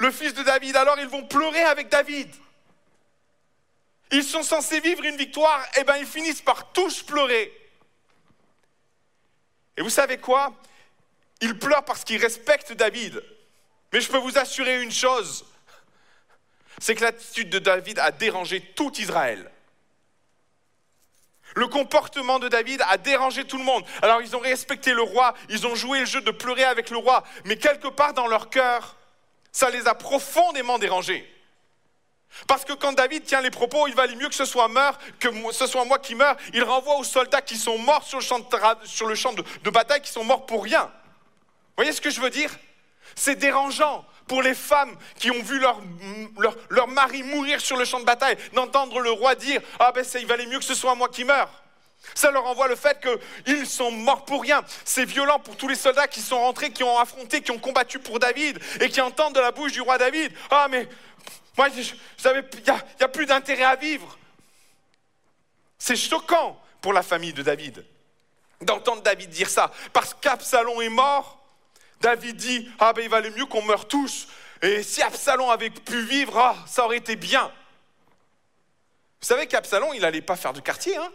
le 0.00 0.10
fils 0.10 0.34
de 0.34 0.42
David. 0.42 0.76
Alors 0.76 0.98
ils 0.98 1.06
vont 1.06 1.22
pleurer 1.22 1.62
avec 1.62 1.88
David. 1.88 2.28
Ils 4.10 4.24
sont 4.24 4.42
censés 4.42 4.80
vivre 4.80 5.04
une 5.04 5.16
victoire, 5.16 5.62
et 5.76 5.80
eh 5.80 5.84
bien 5.84 5.96
ils 5.96 6.06
finissent 6.06 6.42
par 6.42 6.72
tous 6.72 7.02
pleurer. 7.02 7.52
Et 9.76 9.82
vous 9.82 9.90
savez 9.90 10.18
quoi? 10.18 10.52
Ils 11.40 11.58
pleurent 11.58 11.84
parce 11.84 12.04
qu'ils 12.04 12.20
respectent 12.20 12.72
David. 12.72 13.22
Mais 13.92 14.00
je 14.00 14.08
peux 14.08 14.18
vous 14.18 14.38
assurer 14.38 14.82
une 14.82 14.90
chose, 14.90 15.44
c'est 16.78 16.94
que 16.94 17.02
l'attitude 17.02 17.50
de 17.50 17.58
David 17.58 17.98
a 17.98 18.10
dérangé 18.10 18.60
tout 18.60 18.92
Israël. 18.98 19.50
Le 21.54 21.66
comportement 21.66 22.38
de 22.38 22.48
David 22.48 22.82
a 22.88 22.96
dérangé 22.96 23.44
tout 23.44 23.58
le 23.58 23.64
monde. 23.64 23.84
Alors 24.00 24.22
ils 24.22 24.34
ont 24.34 24.40
respecté 24.40 24.94
le 24.94 25.02
roi, 25.02 25.34
ils 25.50 25.66
ont 25.66 25.74
joué 25.74 26.00
le 26.00 26.06
jeu 26.06 26.22
de 26.22 26.30
pleurer 26.30 26.64
avec 26.64 26.88
le 26.88 26.96
roi, 26.96 27.22
mais 27.44 27.56
quelque 27.56 27.88
part 27.88 28.14
dans 28.14 28.26
leur 28.26 28.48
cœur, 28.48 28.96
ça 29.52 29.68
les 29.68 29.86
a 29.86 29.94
profondément 29.94 30.78
dérangés. 30.78 31.28
Parce 32.46 32.64
que 32.64 32.72
quand 32.72 32.94
David 32.94 33.24
tient 33.24 33.42
les 33.42 33.50
propos, 33.50 33.86
il 33.86 33.94
valait 33.94 34.16
mieux 34.16 34.30
que 34.30 34.34
ce 34.34 34.46
soit 34.46 34.68
meurt, 34.68 34.98
que 35.18 35.28
ce 35.52 35.66
soit 35.66 35.84
moi 35.84 35.98
qui 35.98 36.14
meure. 36.14 36.36
Il 36.54 36.64
renvoie 36.64 36.96
aux 36.96 37.04
soldats 37.04 37.42
qui 37.42 37.58
sont 37.58 37.76
morts 37.76 38.04
sur 38.04 38.18
le 38.18 38.24
champ 38.24 38.38
de, 38.38 38.46
sur 38.84 39.06
le 39.06 39.14
champ 39.14 39.34
de 39.34 39.70
bataille, 39.70 40.00
qui 40.00 40.10
sont 40.10 40.24
morts 40.24 40.46
pour 40.46 40.64
rien. 40.64 40.84
Vous 40.84 41.76
voyez 41.76 41.92
ce 41.92 42.00
que 42.00 42.08
je 42.08 42.22
veux 42.22 42.30
dire? 42.30 42.50
C'est 43.14 43.36
dérangeant 43.36 44.04
pour 44.26 44.42
les 44.42 44.54
femmes 44.54 44.96
qui 45.18 45.30
ont 45.30 45.42
vu 45.42 45.58
leur, 45.58 45.80
leur, 46.70 46.88
mari 46.88 47.22
mourir 47.22 47.60
sur 47.60 47.76
le 47.76 47.84
champ 47.84 48.00
de 48.00 48.04
bataille, 48.04 48.36
d'entendre 48.54 49.00
le 49.00 49.10
roi 49.10 49.34
dire 49.34 49.60
Ah 49.78 49.92
ben 49.92 50.04
il 50.14 50.26
valait 50.26 50.46
mieux 50.46 50.58
que 50.58 50.64
ce 50.64 50.74
soit 50.74 50.94
moi 50.94 51.08
qui 51.08 51.24
meure. 51.24 51.50
Ça 52.14 52.30
leur 52.30 52.44
envoie 52.46 52.66
le 52.66 52.74
fait 52.74 52.98
qu'ils 53.44 53.66
sont 53.66 53.90
morts 53.90 54.24
pour 54.24 54.42
rien. 54.42 54.62
C'est 54.84 55.04
violent 55.04 55.38
pour 55.38 55.56
tous 55.56 55.68
les 55.68 55.76
soldats 55.76 56.08
qui 56.08 56.20
sont 56.20 56.38
rentrés, 56.38 56.70
qui 56.70 56.82
ont 56.82 56.98
affronté, 56.98 57.42
qui 57.42 57.52
ont 57.52 57.58
combattu 57.58 57.98
pour 57.98 58.18
David 58.18 58.58
et 58.80 58.88
qui 58.88 59.00
entendent 59.00 59.34
de 59.34 59.40
la 59.40 59.52
bouche 59.52 59.72
du 59.72 59.80
roi 59.80 59.98
David 59.98 60.32
Ah 60.50 60.66
mais 60.70 60.88
moi, 61.56 61.68
il 61.68 61.84
n'y 61.84 63.04
a 63.04 63.08
plus 63.08 63.26
d'intérêt 63.26 63.64
à 63.64 63.76
vivre. 63.76 64.18
C'est 65.78 65.96
choquant 65.96 66.60
pour 66.80 66.92
la 66.92 67.02
famille 67.02 67.32
de 67.32 67.42
David 67.42 67.84
d'entendre 68.64 69.02
David 69.02 69.30
dire 69.30 69.48
ça. 69.48 69.70
Parce 69.92 70.14
qu'Absalom 70.14 70.80
est 70.82 70.88
mort, 70.88 71.41
David 72.02 72.36
dit, 72.36 72.68
ah 72.80 72.92
ben 72.92 73.02
il 73.02 73.08
valait 73.08 73.30
mieux 73.30 73.46
qu'on 73.46 73.62
meure 73.62 73.86
tous. 73.86 74.26
Et 74.60 74.82
si 74.82 75.00
Absalom 75.02 75.48
avait 75.48 75.70
pu 75.70 76.02
vivre, 76.02 76.36
ah, 76.36 76.56
ça 76.66 76.84
aurait 76.84 76.98
été 76.98 77.16
bien. 77.16 77.50
Vous 79.20 79.28
savez 79.28 79.46
qu'Absalom, 79.46 79.92
il 79.94 80.00
n'allait 80.00 80.20
pas 80.20 80.34
faire 80.34 80.52
de 80.52 80.60
quartier. 80.60 80.96
Hein 80.96 81.12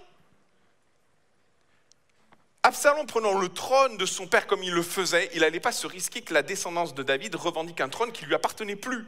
Absalom 2.63 3.05
prenant 3.05 3.37
le 3.37 3.49
trône 3.49 3.97
de 3.97 4.05
son 4.05 4.27
père 4.27 4.47
comme 4.47 4.63
il 4.63 4.73
le 4.73 4.81
faisait, 4.81 5.29
il 5.33 5.41
n'allait 5.41 5.59
pas 5.59 5.73
se 5.73 5.87
risquer 5.87 6.21
que 6.21 6.33
la 6.33 6.41
descendance 6.41 6.95
de 6.95 7.03
David 7.03 7.35
revendique 7.35 7.81
un 7.81 7.89
trône 7.89 8.13
qui 8.13 8.25
lui 8.25 8.33
appartenait 8.33 8.75
plus. 8.77 9.05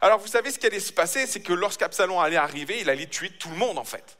Alors 0.00 0.18
vous 0.18 0.28
savez 0.28 0.50
ce 0.50 0.58
qui 0.58 0.66
allait 0.66 0.80
se 0.80 0.92
passer, 0.92 1.26
c'est 1.26 1.40
que 1.40 1.52
lorsqu'Absalom 1.52 2.18
allait 2.18 2.36
arriver, 2.36 2.80
il 2.80 2.90
allait 2.90 3.06
tuer 3.06 3.30
tout 3.30 3.50
le 3.50 3.56
monde 3.56 3.78
en 3.78 3.84
fait 3.84 4.18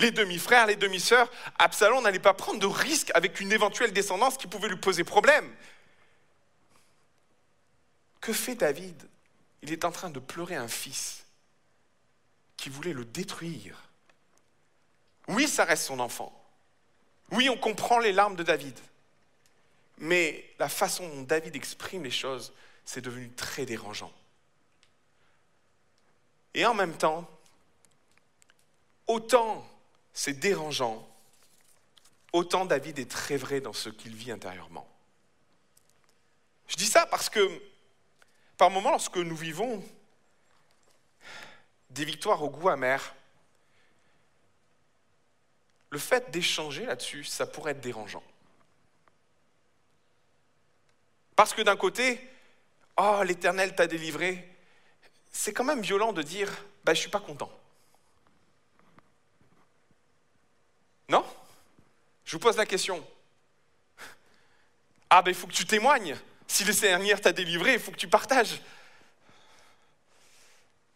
les 0.00 0.10
demi-frères, 0.10 0.66
les 0.66 0.76
demi-sœurs, 0.76 1.30
Absalom 1.58 2.02
n'allait 2.02 2.18
pas 2.18 2.34
prendre 2.34 2.58
de 2.58 2.66
risque 2.66 3.10
avec 3.14 3.40
une 3.40 3.52
éventuelle 3.52 3.92
descendance 3.92 4.36
qui 4.36 4.46
pouvait 4.46 4.68
lui 4.68 4.76
poser 4.76 5.04
problème. 5.04 5.54
Que 8.20 8.32
fait 8.32 8.54
David? 8.54 9.08
Il 9.62 9.72
est 9.72 9.84
en 9.84 9.92
train 9.92 10.10
de 10.10 10.18
pleurer 10.18 10.56
un 10.56 10.68
fils 10.68 11.24
qui 12.56 12.68
voulait 12.68 12.92
le 12.92 13.04
détruire. 13.04 13.78
Oui, 15.28 15.46
ça 15.46 15.64
reste 15.64 15.84
son 15.84 16.00
enfant. 16.00 16.34
Oui, 17.30 17.48
on 17.48 17.56
comprend 17.56 17.98
les 17.98 18.12
larmes 18.12 18.36
de 18.36 18.42
David. 18.42 18.78
Mais 19.98 20.44
la 20.58 20.68
façon 20.68 21.08
dont 21.08 21.22
David 21.22 21.54
exprime 21.56 22.04
les 22.04 22.10
choses, 22.10 22.52
c'est 22.84 23.02
devenu 23.02 23.30
très 23.30 23.66
dérangeant. 23.66 24.12
Et 26.54 26.64
en 26.66 26.74
même 26.74 26.96
temps, 26.96 27.28
autant 29.06 29.66
c'est 30.12 30.38
dérangeant, 30.38 31.06
autant 32.32 32.64
David 32.64 32.98
est 32.98 33.10
très 33.10 33.36
vrai 33.36 33.60
dans 33.60 33.72
ce 33.72 33.88
qu'il 33.88 34.14
vit 34.14 34.30
intérieurement. 34.30 34.88
Je 36.68 36.76
dis 36.76 36.86
ça 36.86 37.06
parce 37.06 37.28
que 37.28 37.60
par 38.56 38.70
moments, 38.70 38.90
lorsque 38.90 39.16
nous 39.16 39.36
vivons 39.36 39.82
des 41.88 42.04
victoires 42.04 42.42
au 42.42 42.50
goût 42.50 42.68
amer, 42.68 43.14
le 45.90 45.98
fait 45.98 46.30
d'échanger 46.30 46.86
là-dessus, 46.86 47.24
ça 47.24 47.46
pourrait 47.46 47.72
être 47.72 47.80
dérangeant. 47.80 48.22
Parce 51.34 51.54
que 51.54 51.62
d'un 51.62 51.76
côté, 51.76 52.20
oh, 52.98 53.22
l'Éternel 53.24 53.74
t'a 53.74 53.86
délivré, 53.86 54.46
c'est 55.32 55.52
quand 55.52 55.64
même 55.64 55.80
violent 55.80 56.12
de 56.12 56.22
dire, 56.22 56.48
bah, 56.84 56.92
je 56.92 56.98
ne 56.98 57.02
suis 57.02 57.10
pas 57.10 57.20
content. 57.20 57.50
Non? 61.10 61.26
Je 62.24 62.32
vous 62.32 62.38
pose 62.38 62.56
la 62.56 62.66
question. 62.66 63.04
Ah 65.10 65.22
ben 65.22 65.32
il 65.32 65.34
faut 65.34 65.48
que 65.48 65.52
tu 65.52 65.66
témoignes. 65.66 66.16
Si 66.46 66.62
le 66.62 66.72
Seigneur 66.72 67.20
t'a 67.20 67.32
délivré, 67.32 67.74
il 67.74 67.80
faut 67.80 67.90
que 67.90 67.96
tu 67.96 68.06
partages. 68.06 68.60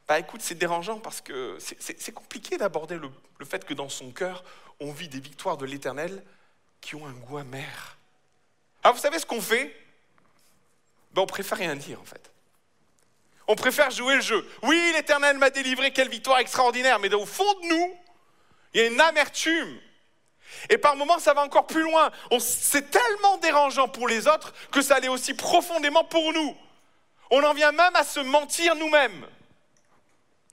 Bah 0.06 0.21
écoute, 0.21 0.40
c'est 0.40 0.54
dérangeant 0.54 1.00
parce 1.00 1.21
que 1.21 1.59
c'est 1.59 2.12
compliqué 2.12 2.56
d'aborder 2.56 2.97
le, 2.97 3.11
fait 3.44 3.64
que 3.64 3.75
dans 3.75 3.88
son 3.88 4.12
cœur, 4.12 4.44
on 4.78 4.92
vit 4.92 5.09
des 5.09 5.18
victoires 5.18 5.56
de 5.56 5.66
l'Éternel 5.66 6.23
qui 6.80 6.94
ont 6.94 7.06
un 7.06 7.12
goût 7.12 7.38
amer. 7.38 7.97
Ah, 8.85 8.92
vous 8.92 8.99
savez 8.99 9.18
ce 9.18 9.26
qu'on 9.26 9.40
fait? 9.40 9.75
Ben, 11.12 11.23
On 11.23 11.26
préfère 11.26 11.59
rien 11.59 11.75
dire 11.75 12.00
en 12.00 12.04
fait. 12.04 12.30
On 13.49 13.56
préfère 13.56 13.90
jouer 13.90 14.14
le 14.14 14.21
jeu. 14.21 14.49
Oui, 14.62 14.92
l'Éternel 14.94 15.38
m'a 15.38 15.50
délivré, 15.50 15.92
quelle 15.92 16.09
victoire 16.09 16.38
extraordinaire, 16.38 17.00
mais 17.00 17.12
au 17.14 17.26
fond 17.26 17.52
de 17.61 17.66
nous, 17.68 17.99
il 18.75 18.80
y 18.80 18.85
a 18.85 18.87
une 18.87 19.00
amertume 19.00 19.80
et 20.70 20.78
par 20.78 20.96
moments, 20.96 21.18
ça 21.18 21.34
va 21.34 21.42
encore 21.42 21.66
plus 21.66 21.82
loin. 21.82 22.11
C'est 22.38 22.90
tellement 22.90 23.38
dérangeant 23.38 23.88
pour 23.88 24.08
les 24.08 24.26
autres 24.26 24.52
que 24.70 24.82
ça 24.82 24.99
l'est 25.00 25.08
aussi 25.08 25.34
profondément 25.34 26.04
pour 26.04 26.32
nous. 26.32 26.56
On 27.30 27.42
en 27.42 27.54
vient 27.54 27.73
même 27.73 27.94
à 27.96 28.04
se 28.04 28.20
mentir 28.20 28.75
nous-mêmes. 28.76 29.26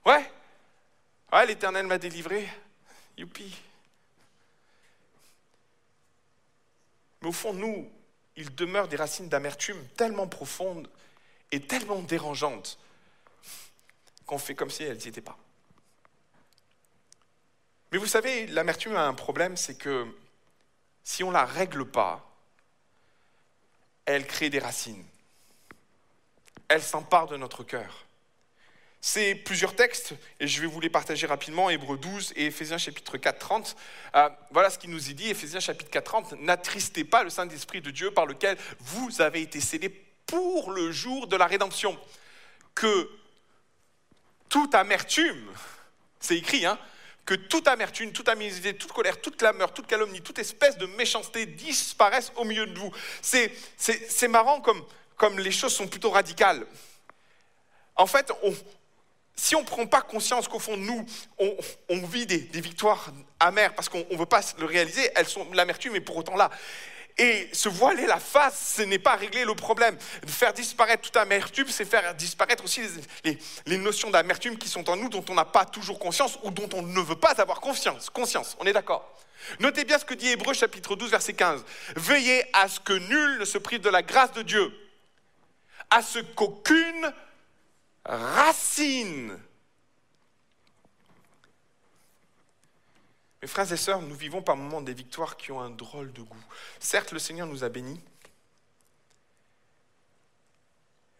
Ouais. 0.04 0.30
Ouais, 1.32 1.46
l'Éternel 1.46 1.86
m'a 1.86 1.98
délivré. 1.98 2.48
Youpi. 3.16 3.54
Mais 7.20 7.28
au 7.28 7.32
fond, 7.32 7.52
nous, 7.52 7.90
il 8.36 8.54
demeure 8.54 8.88
des 8.88 8.96
racines 8.96 9.28
d'amertume 9.28 9.86
tellement 9.96 10.26
profondes 10.26 10.88
et 11.52 11.60
tellement 11.60 12.00
dérangeantes 12.00 12.78
qu'on 14.26 14.38
fait 14.38 14.54
comme 14.54 14.70
si 14.70 14.82
elles 14.82 14.96
n'y 14.96 15.08
étaient 15.08 15.20
pas. 15.20 15.36
Mais 17.92 17.98
vous 17.98 18.06
savez, 18.06 18.46
l'amertume 18.46 18.96
a 18.96 19.06
un 19.06 19.12
problème, 19.12 19.58
c'est 19.58 19.76
que 19.76 20.06
si 21.04 21.22
on 21.22 21.28
ne 21.28 21.34
la 21.34 21.44
règle 21.44 21.84
pas, 21.84 22.26
elle 24.06 24.26
crée 24.26 24.48
des 24.48 24.58
racines. 24.58 25.04
Elle 26.68 26.82
s'empare 26.82 27.26
de 27.26 27.36
notre 27.36 27.64
cœur. 27.64 28.06
C'est 29.04 29.34
plusieurs 29.34 29.76
textes, 29.76 30.14
et 30.40 30.46
je 30.46 30.62
vais 30.62 30.66
vous 30.66 30.80
les 30.80 30.88
partager 30.88 31.26
rapidement, 31.26 31.68
Hébreux 31.68 31.98
12 31.98 32.32
et 32.36 32.46
Éphésiens 32.46 32.78
chapitre 32.78 33.18
4, 33.18 33.38
30. 33.38 33.76
Euh, 34.14 34.30
voilà 34.52 34.70
ce 34.70 34.78
qu'il 34.78 34.90
nous 34.90 35.10
est 35.10 35.14
dit, 35.14 35.28
Éphésiens 35.28 35.60
chapitre 35.60 35.90
4, 35.90 36.04
30. 36.04 36.32
N'attristez 36.40 37.04
pas 37.04 37.22
le 37.24 37.28
Saint-Esprit 37.30 37.82
de 37.82 37.90
Dieu 37.90 38.10
par 38.10 38.24
lequel 38.24 38.56
vous 38.78 39.20
avez 39.20 39.42
été 39.42 39.60
scellés 39.60 39.90
pour 40.24 40.70
le 40.70 40.92
jour 40.92 41.26
de 41.26 41.36
la 41.36 41.46
rédemption. 41.46 41.98
Que 42.74 43.10
toute 44.48 44.74
amertume, 44.74 45.52
c'est 46.20 46.38
écrit, 46.38 46.64
hein, 46.64 46.78
que 47.24 47.34
toute 47.34 47.68
amertume, 47.68 48.12
toute 48.12 48.28
amitié, 48.28 48.74
toute 48.74 48.92
colère, 48.92 49.20
toute 49.20 49.36
clameur, 49.36 49.72
toute 49.72 49.86
calomnie, 49.86 50.20
toute 50.20 50.38
espèce 50.38 50.76
de 50.76 50.86
méchanceté 50.86 51.46
disparaissent 51.46 52.32
au 52.36 52.44
milieu 52.44 52.66
de 52.66 52.78
vous. 52.78 52.92
C'est 53.20 54.28
marrant 54.28 54.60
comme, 54.60 54.84
comme 55.16 55.38
les 55.38 55.52
choses 55.52 55.74
sont 55.74 55.86
plutôt 55.86 56.10
radicales. 56.10 56.66
En 57.94 58.06
fait, 58.06 58.32
si 59.36 59.54
on 59.54 59.60
ne 59.60 59.66
prend 59.66 59.86
pas 59.86 60.02
conscience 60.02 60.48
qu'au 60.48 60.58
fond 60.58 60.76
nous, 60.76 61.06
on, 61.88 62.06
vit 62.06 62.26
des, 62.26 62.38
victoires 62.60 63.12
amères 63.38 63.74
parce 63.74 63.88
qu'on 63.88 64.04
ne 64.10 64.16
veut 64.16 64.26
pas 64.26 64.40
le 64.58 64.66
réaliser, 64.66 65.08
elles 65.14 65.28
sont 65.28 65.46
l'amertume 65.52 65.96
est 65.96 66.00
pour 66.00 66.16
autant 66.16 66.36
là. 66.36 66.50
Et 67.18 67.48
se 67.52 67.68
voiler 67.68 68.06
la 68.06 68.18
face, 68.18 68.74
ce 68.76 68.82
n'est 68.82 68.98
pas 68.98 69.16
régler 69.16 69.44
le 69.44 69.54
problème. 69.54 69.96
Faire 70.26 70.52
disparaître 70.52 71.02
toute 71.02 71.16
amertume, 71.16 71.68
c'est 71.68 71.84
faire 71.84 72.14
disparaître 72.14 72.64
aussi 72.64 72.80
les, 73.24 73.38
les 73.66 73.78
notions 73.78 74.10
d'amertume 74.10 74.56
qui 74.56 74.68
sont 74.68 74.88
en 74.88 74.96
nous, 74.96 75.08
dont 75.08 75.24
on 75.28 75.34
n'a 75.34 75.44
pas 75.44 75.64
toujours 75.64 75.98
conscience 75.98 76.38
ou 76.42 76.50
dont 76.50 76.68
on 76.74 76.82
ne 76.82 77.00
veut 77.00 77.16
pas 77.16 77.40
avoir 77.40 77.60
conscience. 77.60 78.10
conscience 78.10 78.56
on 78.60 78.64
est 78.64 78.72
d'accord 78.72 79.08
Notez 79.60 79.84
bien 79.84 79.98
ce 79.98 80.04
que 80.04 80.14
dit 80.14 80.28
Hébreu 80.28 80.54
chapitre 80.54 80.96
12, 80.96 81.10
verset 81.10 81.34
15. 81.34 81.64
Veillez 81.96 82.44
à 82.52 82.68
ce 82.68 82.80
que 82.80 82.92
nul 82.92 83.38
ne 83.40 83.44
se 83.44 83.58
prive 83.58 83.80
de 83.80 83.90
la 83.90 84.02
grâce 84.02 84.32
de 84.32 84.42
Dieu, 84.42 84.72
à 85.90 86.02
ce 86.02 86.20
qu'aucune 86.20 87.12
racine. 88.04 89.38
Mes 93.42 93.48
frères 93.48 93.72
et 93.72 93.76
sœurs, 93.76 94.00
nous 94.00 94.14
vivons 94.14 94.40
par 94.40 94.56
moments 94.56 94.80
des 94.80 94.94
victoires 94.94 95.36
qui 95.36 95.50
ont 95.50 95.60
un 95.60 95.70
drôle 95.70 96.12
de 96.12 96.22
goût. 96.22 96.44
Certes, 96.78 97.10
le 97.10 97.18
Seigneur 97.18 97.48
nous 97.48 97.64
a 97.64 97.68
bénis, 97.68 98.00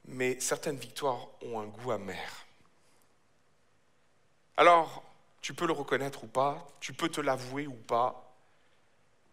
mais 0.04 0.38
certaines 0.38 0.76
victoires 0.76 1.26
ont 1.42 1.58
un 1.58 1.66
goût 1.66 1.90
amer. 1.90 2.46
Alors, 4.56 5.02
tu 5.40 5.52
peux 5.52 5.66
le 5.66 5.72
reconnaître 5.72 6.22
ou 6.22 6.28
pas, 6.28 6.64
tu 6.78 6.92
peux 6.92 7.08
te 7.08 7.20
l'avouer 7.20 7.66
ou 7.66 7.74
pas. 7.74 8.32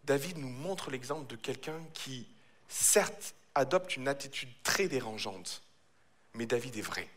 David 0.05 0.39
nous 0.39 0.50
montre 0.50 0.89
l'exemple 0.89 1.27
de 1.27 1.36
quelqu'un 1.36 1.79
qui, 1.93 2.27
certes, 2.67 3.36
adopte 3.53 3.98
une 3.98 4.08
attitude 4.08 4.50
très 4.63 4.88
dérangeante, 4.88 5.62
mais 6.34 6.48
David 6.48 6.77
est 6.77 6.81
vrai. 6.81 7.08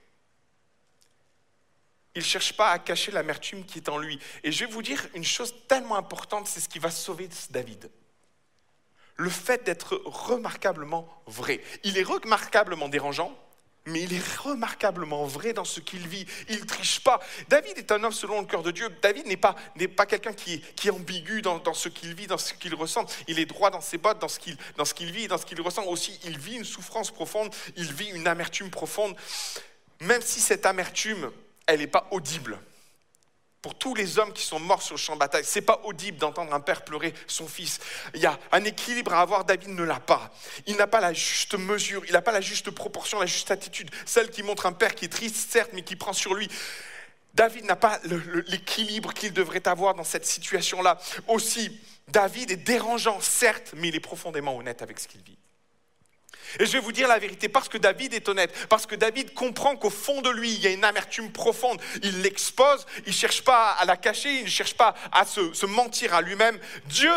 Il 2.15 2.19
ne 2.19 2.25
cherche 2.25 2.53
pas 2.55 2.71
à 2.71 2.79
cacher 2.79 3.11
l'amertume 3.11 3.65
qui 3.65 3.79
est 3.79 3.89
en 3.89 3.99
lui. 3.99 4.19
Et 4.45 4.53
je 4.53 4.65
vais 4.65 4.71
vous 4.71 4.83
dire 4.83 5.07
une 5.15 5.25
chose 5.25 5.55
tellement 5.67 5.97
importante, 5.97 6.47
c'est 6.47 6.61
ce 6.61 6.69
qui 6.69 6.79
va 6.79 6.91
sauver 6.91 7.29
David. 7.51 7.91
Le 9.17 9.31
fait 9.31 9.65
d'être 9.65 10.01
remarquablement 10.05 11.09
vrai. 11.27 11.63
Il 11.85 11.97
est 11.97 12.03
remarquablement 12.03 12.89
dérangeant, 12.89 13.37
mais 13.87 14.03
il 14.03 14.13
est 14.15 14.37
remarquablement 14.39 15.25
vrai 15.25 15.53
dans 15.53 15.65
ce 15.65 15.81
qu'il 15.81 16.07
vit. 16.07 16.27
Il 16.49 16.61
ne 16.61 16.65
triche 16.65 17.01
pas. 17.01 17.21
David 17.49 17.79
est 17.79 17.91
un 17.93 18.03
homme 18.05 18.13
selon 18.13 18.41
le 18.41 18.47
cœur 18.47 18.63
de 18.63 18.71
Dieu. 18.71 18.89
David 19.03 19.27
n'est 19.27 19.37
pas, 19.37 19.57
pas 19.97 20.07
quelqu'un 20.07 20.33
qui, 20.33 20.63
est 20.85 20.91
ambigu 20.91 21.43
dans, 21.43 21.75
ce 21.75 21.89
qu'il 21.89 22.15
vit, 22.15 22.27
dans 22.27 22.39
ce 22.39 22.55
qu'il 22.55 22.75
ressent. 22.75 23.05
Il 23.27 23.39
est 23.39 23.47
droit 23.47 23.71
dans 23.71 23.81
ses 23.81 23.99
bottes, 23.99 24.19
dans 24.19 24.29
ce 24.29 24.39
qu'il, 24.39 24.57
dans 24.77 24.85
ce 24.85 24.95
qu'il 24.95 25.11
vit, 25.11 25.29
dans 25.29 25.39
ce 25.39 25.47
qu'il 25.47 25.61
ressent 25.61 25.85
aussi. 25.85 26.19
Il 26.25 26.39
vit 26.39 26.57
une 26.57 26.65
souffrance 26.65 27.11
profonde, 27.11 27.55
il 27.77 27.93
vit 27.93 28.11
une 28.11 28.29
amertume 28.29 28.71
profonde. 28.71 29.17
Même 30.01 30.23
si 30.23 30.41
cette 30.41 30.67
amertume, 30.67 31.31
elle 31.73 31.81
n'est 31.81 31.87
pas 31.87 32.07
audible 32.11 32.59
pour 33.63 33.77
tous 33.77 33.95
les 33.95 34.19
hommes 34.19 34.33
qui 34.33 34.43
sont 34.43 34.59
morts 34.59 34.83
sur 34.83 34.97
le 34.97 35.01
champ 35.01 35.15
de 35.15 35.21
bataille. 35.21 35.45
C'est 35.45 35.63
pas 35.63 35.81
audible 35.85 36.19
d'entendre 36.19 36.53
un 36.53 36.61
père 36.61 36.85
pleurer 36.85 37.15
son 37.29 37.47
fils. 37.47 37.79
Il 38.13 38.21
y 38.21 38.27
a 38.27 38.39
un 38.51 38.65
équilibre 38.65 39.15
à 39.15 39.21
avoir, 39.21 39.45
David 39.45 39.69
ne 39.69 39.85
l'a 39.85 40.01
pas. 40.01 40.33
Il 40.67 40.77
n'a 40.77 40.89
pas 40.89 41.01
la 41.01 41.13
juste 41.13 41.55
mesure, 41.55 42.03
il 42.07 42.13
n'a 42.13 42.23
pas 42.23 42.33
la 42.33 42.41
juste 42.41 42.73
proportion, 42.73 43.21
la 43.21 43.27
juste 43.27 43.53
attitude, 43.53 43.91
celle 44.05 44.31
qui 44.31 44.43
montre 44.43 44.67
un 44.67 44.73
père 44.73 44.97
qui 44.97 45.05
est 45.05 45.09
triste, 45.09 45.53
certes, 45.53 45.71
mais 45.75 45.83
qui 45.83 45.95
prend 45.95 46.13
sur 46.13 46.35
lui. 46.35 46.49
David 47.35 47.65
n'a 47.65 47.77
pas 47.77 48.01
l'équilibre 48.49 49.15
qu'il 49.15 49.33
devrait 49.33 49.67
avoir 49.67 49.95
dans 49.95 50.05
cette 50.05 50.27
situation-là. 50.27 50.99
Aussi, 51.29 51.81
David 52.09 52.51
est 52.51 52.57
dérangeant, 52.57 53.21
certes, 53.21 53.75
mais 53.77 53.89
il 53.89 53.95
est 53.95 54.01
profondément 54.01 54.57
honnête 54.57 54.83
avec 54.83 54.99
ce 54.99 55.07
qu'il 55.07 55.23
vit. 55.23 55.39
Et 56.59 56.67
je 56.67 56.73
vais 56.73 56.81
vous 56.81 56.93
dire 56.93 57.09
la 57.09 57.19
vérité, 57.19 57.49
parce 57.49 57.69
que 57.69 57.79
David 57.79 58.15
est 58.15 58.29
honnête, 58.29 58.53
parce 58.69 58.87
que 58.87 58.95
David 58.95 59.33
comprend 59.35 59.77
qu'au 59.77 59.91
fond 59.91 60.21
de 60.21 60.31
lui, 60.31 60.53
il 60.53 60.61
y 60.61 60.67
a 60.67 60.71
une 60.71 60.85
amertume 60.85 61.33
profonde. 61.33 61.81
Il 62.03 62.23
l'expose, 62.23 62.87
il 63.07 63.09
ne 63.09 63.13
cherche 63.13 63.43
pas 63.43 63.71
à 63.71 63.85
la 63.85 63.97
cacher, 63.97 64.39
il 64.39 64.45
ne 64.45 64.51
cherche 64.51 64.75
pas 64.75 64.95
à 65.13 65.25
se, 65.25 65.67
mentir 65.67 66.15
à 66.15 66.21
lui-même. 66.21 66.59
Dieu 66.87 67.13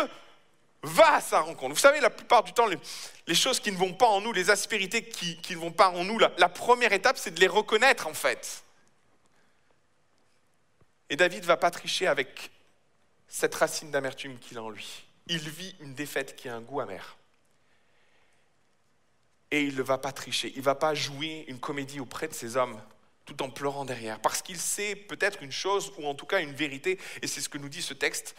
va 0.82 1.14
à 1.14 1.20
sa 1.20 1.40
rencontre. 1.40 1.74
Vous 1.74 1.80
savez, 1.80 2.00
la 2.00 2.10
plupart 2.10 2.44
du 2.44 2.52
temps, 2.52 2.66
les, 2.66 3.34
choses 3.34 3.60
qui 3.60 3.72
ne 3.72 3.76
vont 3.76 3.92
pas 3.92 4.06
en 4.06 4.20
nous, 4.20 4.32
les 4.32 4.50
aspérités 4.50 5.02
qui, 5.04 5.38
ne 5.50 5.56
vont 5.56 5.72
pas 5.72 5.90
en 5.90 6.04
nous, 6.04 6.18
la, 6.18 6.48
première 6.48 6.92
étape, 6.92 7.18
c'est 7.18 7.32
de 7.32 7.40
les 7.40 7.48
reconnaître 7.48 8.06
en 8.06 8.14
fait. 8.14 8.62
Et 11.10 11.16
David 11.16 11.42
ne 11.42 11.46
va 11.46 11.56
pas 11.56 11.70
tricher 11.70 12.06
avec 12.06 12.50
cette 13.28 13.54
racine 13.54 13.90
d'amertume 13.90 14.38
qu'il 14.38 14.58
a 14.58 14.62
en 14.62 14.70
lui. 14.70 15.04
Il 15.28 15.48
vit 15.48 15.74
une 15.80 15.94
défaite 15.94 16.36
qui 16.36 16.48
a 16.48 16.54
un 16.54 16.60
goût 16.60 16.80
amer 16.80 17.15
et 19.56 19.62
il 19.62 19.74
ne 19.74 19.82
va 19.82 19.96
pas 19.96 20.12
tricher. 20.12 20.52
Il 20.54 20.58
ne 20.58 20.64
va 20.64 20.74
pas 20.74 20.94
jouer 20.94 21.46
une 21.48 21.58
comédie 21.58 21.98
auprès 21.98 22.28
de 22.28 22.34
ces 22.34 22.58
hommes 22.58 22.78
tout 23.24 23.42
en 23.42 23.48
pleurant 23.48 23.86
derrière. 23.86 24.20
Parce 24.20 24.42
qu'il 24.42 24.58
sait 24.58 24.94
peut-être 24.94 25.42
une 25.42 25.50
chose, 25.50 25.92
ou 25.96 26.06
en 26.06 26.14
tout 26.14 26.26
cas 26.26 26.40
une 26.40 26.52
vérité, 26.52 26.98
et 27.22 27.26
c'est 27.26 27.40
ce 27.40 27.48
que 27.48 27.56
nous 27.56 27.70
dit 27.70 27.80
ce 27.80 27.94
texte, 27.94 28.36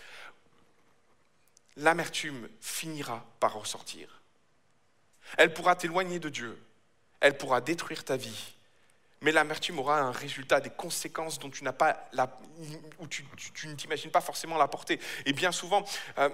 l'amertume 1.75 2.47
finira 2.61 3.25
par 3.39 3.53
ressortir. 3.53 4.21
Elle 5.37 5.53
pourra 5.53 5.75
t'éloigner 5.75 6.19
de 6.19 6.29
Dieu, 6.29 6.57
elle 7.19 7.35
pourra 7.35 7.61
détruire 7.61 8.05
ta 8.05 8.15
vie, 8.15 8.53
mais 9.21 9.31
l'amertume 9.31 9.79
aura 9.79 9.99
un 9.99 10.11
résultat, 10.11 10.61
des 10.61 10.69
conséquences 10.69 11.39
dont 11.39 11.49
tu 11.49 11.63
n'as 11.63 11.73
pas 11.73 12.07
la, 12.13 12.29
où 12.99 13.07
tu, 13.07 13.25
ne 13.65 13.73
t'imagines 13.73 14.11
pas 14.11 14.21
forcément 14.21 14.57
la 14.57 14.67
portée. 14.67 14.99
Et 15.25 15.33
bien 15.33 15.51
souvent, 15.51 15.83
euh, 16.19 16.29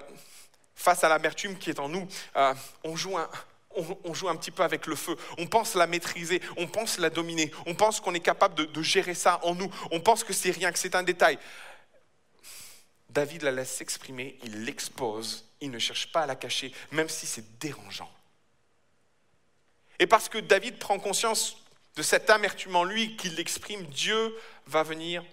face 0.76 1.02
à 1.02 1.08
l'amertume 1.08 1.56
qui 1.56 1.70
est 1.70 1.80
en 1.80 1.88
nous, 1.88 2.06
euh, 2.36 2.54
on 2.84 2.94
joue 2.94 3.16
un, 3.16 3.28
on, 3.76 4.14
joue 4.14 4.28
un 4.28 4.36
petit 4.36 4.50
peu 4.50 4.62
avec 4.62 4.86
le 4.86 4.96
feu. 4.96 5.16
On 5.38 5.46
pense 5.46 5.74
la 5.74 5.86
maîtriser, 5.86 6.40
on 6.56 6.66
pense 6.66 6.98
la 6.98 7.10
dominer, 7.10 7.50
on 7.66 7.74
pense 7.74 8.00
qu'on 8.00 8.14
est 8.14 8.20
capable 8.20 8.54
de, 8.54 8.82
gérer 8.82 9.14
ça 9.14 9.40
en 9.42 9.54
nous, 9.54 9.70
on 9.90 10.00
pense 10.00 10.24
que 10.24 10.32
c'est 10.32 10.50
rien, 10.50 10.72
que 10.72 10.78
c'est 10.78 10.94
un 10.94 11.02
détail. 11.02 11.38
David 13.08 13.42
la 13.42 13.52
laisse 13.52 13.70
s'exprimer, 13.70 14.38
il 14.42 14.64
l'expose, 14.64 15.46
il 15.60 15.70
ne 15.70 15.78
cherche 15.78 16.10
pas 16.12 16.22
à 16.22 16.26
la 16.26 16.36
cacher, 16.36 16.72
même 16.90 17.08
si 17.08 17.26
c'est 17.26 17.58
dérangeant. 17.58 18.10
Et 19.98 20.06
parce 20.06 20.28
que 20.28 20.38
David 20.38 20.78
prend 20.78 20.98
conscience 20.98 21.56
de 21.96 22.02
cette 22.02 22.28
amertume 22.28 22.76
en 22.76 22.84
lui 22.84 23.16
qu'il 23.16 23.36
l'exprime, 23.36 23.84
Dieu 23.86 24.36
va 24.66 24.82
venir 24.82 25.24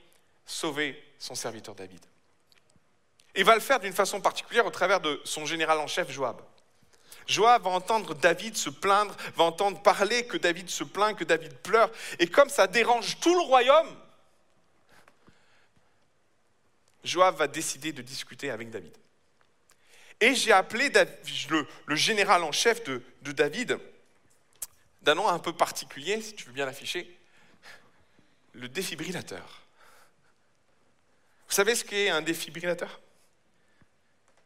sauver 0.45 1.01
son 1.17 1.35
serviteur 1.35 1.75
David. 1.75 2.01
Et 3.33 3.43
va 3.43 3.55
le 3.55 3.61
faire 3.61 3.79
d'une 3.79 3.93
façon 3.93 4.21
particulière 4.21 4.65
au 4.65 4.71
travers 4.71 4.99
de 4.99 5.21
son 5.23 5.45
général 5.45 5.79
en 5.79 5.87
chef 5.87 6.11
Joab. 6.11 6.41
Joab 7.31 7.63
va 7.63 7.69
entendre 7.69 8.13
David 8.13 8.57
se 8.57 8.69
plaindre, 8.69 9.15
va 9.35 9.45
entendre 9.45 9.81
parler 9.81 10.25
que 10.25 10.37
David 10.37 10.69
se 10.69 10.83
plaint, 10.83 11.17
que 11.17 11.23
David 11.23 11.53
pleure. 11.59 11.89
Et 12.19 12.27
comme 12.27 12.49
ça 12.49 12.67
dérange 12.67 13.19
tout 13.19 13.33
le 13.33 13.41
royaume, 13.41 13.89
Joab 17.03 17.35
va 17.37 17.47
décider 17.47 17.93
de 17.93 18.01
discuter 18.01 18.51
avec 18.51 18.69
David. 18.69 18.95
Et 20.19 20.35
j'ai 20.35 20.51
appelé 20.51 20.91
le, 21.49 21.95
général 21.95 22.43
en 22.43 22.51
chef 22.51 22.83
de, 22.83 23.01
de 23.21 23.31
David, 23.31 23.79
d'un 25.01 25.15
nom 25.15 25.27
un 25.27 25.39
peu 25.39 25.53
particulier, 25.53 26.21
si 26.21 26.35
tu 26.35 26.45
veux 26.45 26.53
bien 26.53 26.65
l'afficher, 26.65 27.17
le 28.53 28.67
défibrillateur. 28.67 29.61
Vous 31.47 31.55
savez 31.55 31.75
ce 31.75 31.83
qu'est 31.83 32.09
un 32.09 32.21
défibrillateur? 32.21 32.99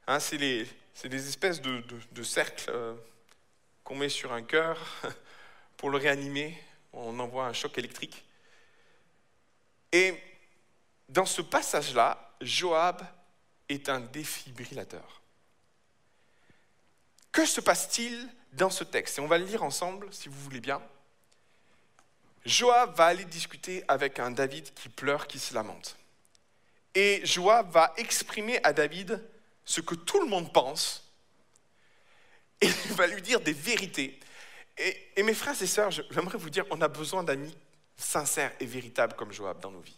Hein, 0.08 0.20
C'est 0.20 0.38
les, 0.38 0.68
des 1.04 1.28
espèces 1.28 1.62
de, 1.62 2.24
cercles 2.24 2.70
euh, 2.70 2.96
qu'on 3.84 3.96
met 3.96 4.10
sur 4.10 4.34
un 4.34 4.42
cœur 4.42 4.80
pour 5.78 5.90
le 5.90 5.98
réanimer. 5.98 6.58
On 6.94 7.20
envoie 7.20 7.46
un 7.46 7.54
choc 7.54 7.78
électrique. 7.78 8.24
Et 9.92 10.14
dans 11.10 11.26
ce 11.26 11.42
passage-là, 11.42 12.34
Joab 12.42 13.02
est 13.70 13.90
un 13.90 14.00
défibrillateur. 14.00 15.22
Que 17.32 17.46
se 17.46 17.62
passe-t-il 17.62 18.30
dans 18.54 18.70
ce 18.70 18.84
texte? 18.84 19.18
Et 19.18 19.22
on 19.22 19.28
va 19.28 19.38
le 19.38 19.46
lire 19.46 19.64
ensemble, 19.64 20.14
si 20.14 20.30
vous 20.30 20.40
voulez 20.40 20.62
bien. 20.62 20.82
Joab 22.46 22.96
va 22.96 23.08
aller 23.08 23.26
discuter 23.26 23.84
avec 23.88 24.20
un 24.20 24.32
David 24.32 24.74
qui 24.74 24.88
pleure, 24.90 25.28
qui 25.28 25.40
se 25.40 25.54
lamente. 25.54 25.98
Et 26.94 27.26
Joab 27.26 27.72
va 27.72 27.94
exprimer 27.98 28.60
à 28.64 28.72
David 28.72 29.22
ce 29.66 29.82
que 29.82 29.96
tout 29.96 30.20
le 30.22 30.28
monde 30.28 30.54
pense, 30.54 31.04
et 32.62 32.68
il 32.68 32.94
va 32.94 33.08
lui 33.08 33.22
dire 33.22 33.42
des 33.42 33.54
vérités. 33.54 34.20
Et, 34.78 35.24
mes 35.24 35.34
frères 35.34 35.60
et 35.62 35.68
sœurs, 35.68 35.92
j'aimerais 35.92 36.38
vous 36.38 36.50
dire, 36.50 36.66
on 36.70 36.82
a 36.82 36.88
besoin 36.88 37.24
d'amis 37.24 37.56
sincères 37.98 38.52
et 38.60 38.66
véritables 38.66 39.14
comme 39.14 39.32
Joab 39.32 39.60
dans 39.60 39.72
nos 39.72 39.80
vies. 39.80 39.96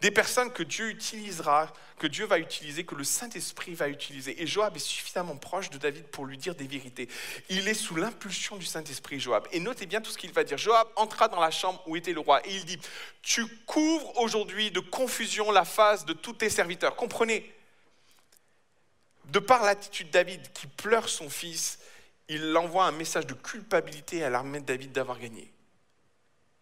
Des 0.00 0.10
personnes 0.10 0.52
que 0.52 0.64
Dieu 0.64 0.90
utilisera, 0.90 1.72
que 1.96 2.08
Dieu 2.08 2.26
va 2.26 2.40
utiliser, 2.40 2.84
que 2.84 2.96
le 2.96 3.04
Saint-Esprit 3.04 3.74
va 3.74 3.88
utiliser. 3.88 4.42
Et 4.42 4.48
Joab 4.48 4.74
est 4.74 4.80
suffisamment 4.80 5.36
proche 5.36 5.70
de 5.70 5.78
David 5.78 6.06
pour 6.08 6.26
lui 6.26 6.36
dire 6.36 6.56
des 6.56 6.66
vérités. 6.66 7.08
Il 7.48 7.68
est 7.68 7.74
sous 7.74 7.94
l'impulsion 7.94 8.56
du 8.56 8.66
Saint-Esprit, 8.66 9.20
Joab. 9.20 9.46
Et 9.52 9.60
notez 9.60 9.86
bien 9.86 10.00
tout 10.00 10.10
ce 10.10 10.18
qu'il 10.18 10.32
va 10.32 10.42
dire. 10.42 10.58
Joab 10.58 10.88
entra 10.96 11.28
dans 11.28 11.38
la 11.38 11.52
chambre 11.52 11.80
où 11.86 11.94
était 11.94 12.12
le 12.12 12.18
roi 12.18 12.44
et 12.44 12.54
il 12.54 12.64
dit, 12.64 12.80
tu 13.22 13.46
couvres 13.64 14.18
aujourd'hui 14.18 14.72
de 14.72 14.80
confusion 14.80 15.52
la 15.52 15.64
face 15.64 16.04
de 16.04 16.12
tous 16.12 16.32
tes 16.32 16.50
serviteurs. 16.50 16.96
Comprenez, 16.96 17.48
de 19.32 19.38
par 19.38 19.64
l'attitude 19.64 20.08
de 20.08 20.12
David 20.12 20.52
qui 20.52 20.66
pleure 20.66 21.08
son 21.08 21.30
fils, 21.30 21.78
il 22.28 22.54
envoie 22.54 22.84
un 22.84 22.92
message 22.92 23.26
de 23.26 23.32
culpabilité 23.32 24.22
à 24.22 24.28
l'armée 24.28 24.60
de 24.60 24.66
David 24.66 24.92
d'avoir 24.92 25.18
gagné. 25.18 25.50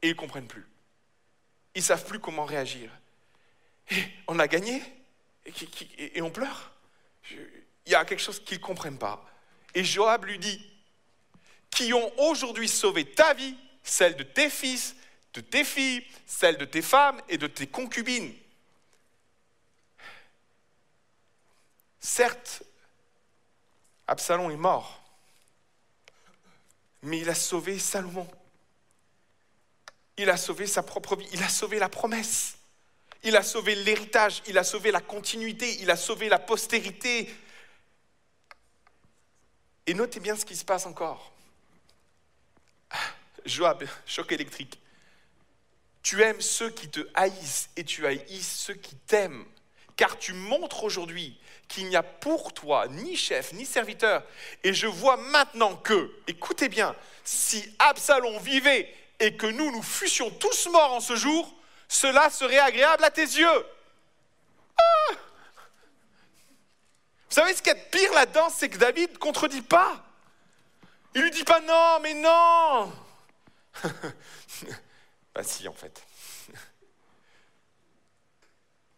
Et 0.03 0.07
ils 0.07 0.11
ne 0.11 0.15
comprennent 0.15 0.47
plus. 0.47 0.65
Ils 1.75 1.81
ne 1.81 1.85
savent 1.85 2.07
plus 2.07 2.21
comment 2.21 2.45
réagir. 2.45 2.89
Et 3.91 4.01
on 4.29 4.39
a 4.39 4.47
gagné 4.47 4.81
et, 5.45 6.23
on 6.23 6.31
pleure. 6.31 6.71
Il 7.87 7.93
y 7.93 7.95
a 7.97 8.05
quelque 8.05 8.23
chose 8.23 8.39
qu'ils 8.45 8.59
ne 8.59 8.63
comprennent 8.63 8.99
pas. 8.99 9.29
Et 9.75 9.83
Joab 9.83 10.25
lui 10.25 10.39
dit, 10.39 10.65
qui 11.71 11.93
ont 11.93 12.13
aujourd'hui 12.21 12.69
sauvé 12.69 13.05
ta 13.05 13.35
vie, 13.35 13.57
celle 13.83 14.15
de 14.15 14.23
tes 14.23 14.49
fils, 14.49 14.95
de 15.35 15.41
tes 15.41 15.65
filles, 15.65 16.05
celle 16.25 16.57
de 16.57 16.65
tes 16.65 16.83
femmes 16.83 17.21
et 17.29 17.37
de 17.37 17.49
tes 17.49 17.67
concubines. 17.67 18.33
Certes, 22.01 22.63
Absalom 24.07 24.51
est 24.51 24.57
mort, 24.57 25.03
mais 27.03 27.19
il 27.19 27.29
a 27.29 27.35
sauvé 27.35 27.79
Salomon. 27.79 28.29
Il 30.17 30.29
a 30.29 30.37
sauvé 30.37 30.67
sa 30.67 30.83
propre 30.83 31.17
vie, 31.17 31.29
il 31.33 31.43
a 31.43 31.49
sauvé 31.49 31.79
la 31.79 31.89
promesse, 31.89 32.57
il 33.23 33.37
a 33.37 33.43
sauvé 33.43 33.75
l'héritage, 33.75 34.43
il 34.47 34.59
a 34.59 34.65
sauvé 34.65 34.91
la 34.91 35.01
continuité, 35.01 35.81
il 35.81 35.91
a 35.91 35.97
sauvé 35.97 36.29
la 36.29 36.39
postérité. 36.39 37.35
Et 39.87 39.95
notez 39.95 40.21
bien 40.21 40.37
ce 40.37 40.45
qui 40.45 40.57
se 40.57 40.65
passe 40.65 40.87
encore. 40.87 41.33
Joab, 43.47 43.87
choc 44.07 44.33
électrique. 44.33 44.79
Tu 46.03 46.23
aimes 46.23 46.41
ceux 46.41 46.71
qui 46.71 46.89
te 46.89 47.01
haïssent 47.15 47.71
et 47.77 47.85
tu 47.85 48.07
haïs 48.07 48.43
ceux 48.43 48.75
qui 48.75 48.97
t'aiment. 48.97 49.45
Car 49.97 50.19
tu 50.19 50.33
montres 50.33 50.85
aujourd'hui 50.85 51.39
qu'il 51.71 51.89
n'y 51.89 51.97
a 51.97 52.03
pour 52.03 52.53
toi 52.53 52.87
ni 52.89 53.17
chef 53.17 53.53
ni 53.53 53.65
serviteur. 53.65 54.23
Et 54.63 54.75
je 54.75 54.87
vois 54.87 55.17
maintenant 55.17 55.77
que, 55.77 56.13
écoutez 56.27 56.69
bien, 56.69 56.95
si 57.25 57.65
Absalom 57.79 58.39
vivait 58.41 58.93
et 59.21 59.37
que 59.37 59.47
nous, 59.47 59.71
nous 59.71 59.83
fussions 59.83 60.31
tous 60.31 60.69
morts 60.71 60.93
en 60.93 61.01
ce 61.01 61.15
jour, 61.15 61.55
cela 61.89 62.29
serait 62.29 62.59
agréable 62.59 63.05
à 63.05 63.11
tes 63.11 63.23
yeux. 63.23 63.67
Ah 64.77 65.15
Vous 67.29 67.35
savez 67.35 67.55
ce 67.55 67.63
qui 67.63 67.71
est 67.71 67.91
pire 67.91 68.13
là-dedans, 68.15 68.51
c'est 68.51 68.69
que 68.69 68.79
David 68.79 69.13
ne 69.13 69.19
contredit 69.19 69.63
pas. 69.63 70.05
Il 71.15 71.23
lui 71.23 71.31
dit 71.31 71.45
pas 71.45 71.61
non, 71.61 72.01
mais 72.03 72.15
non. 72.15 72.93
bah 75.35 75.43
si, 75.43 75.69
en 75.69 75.73
fait. 75.73 76.03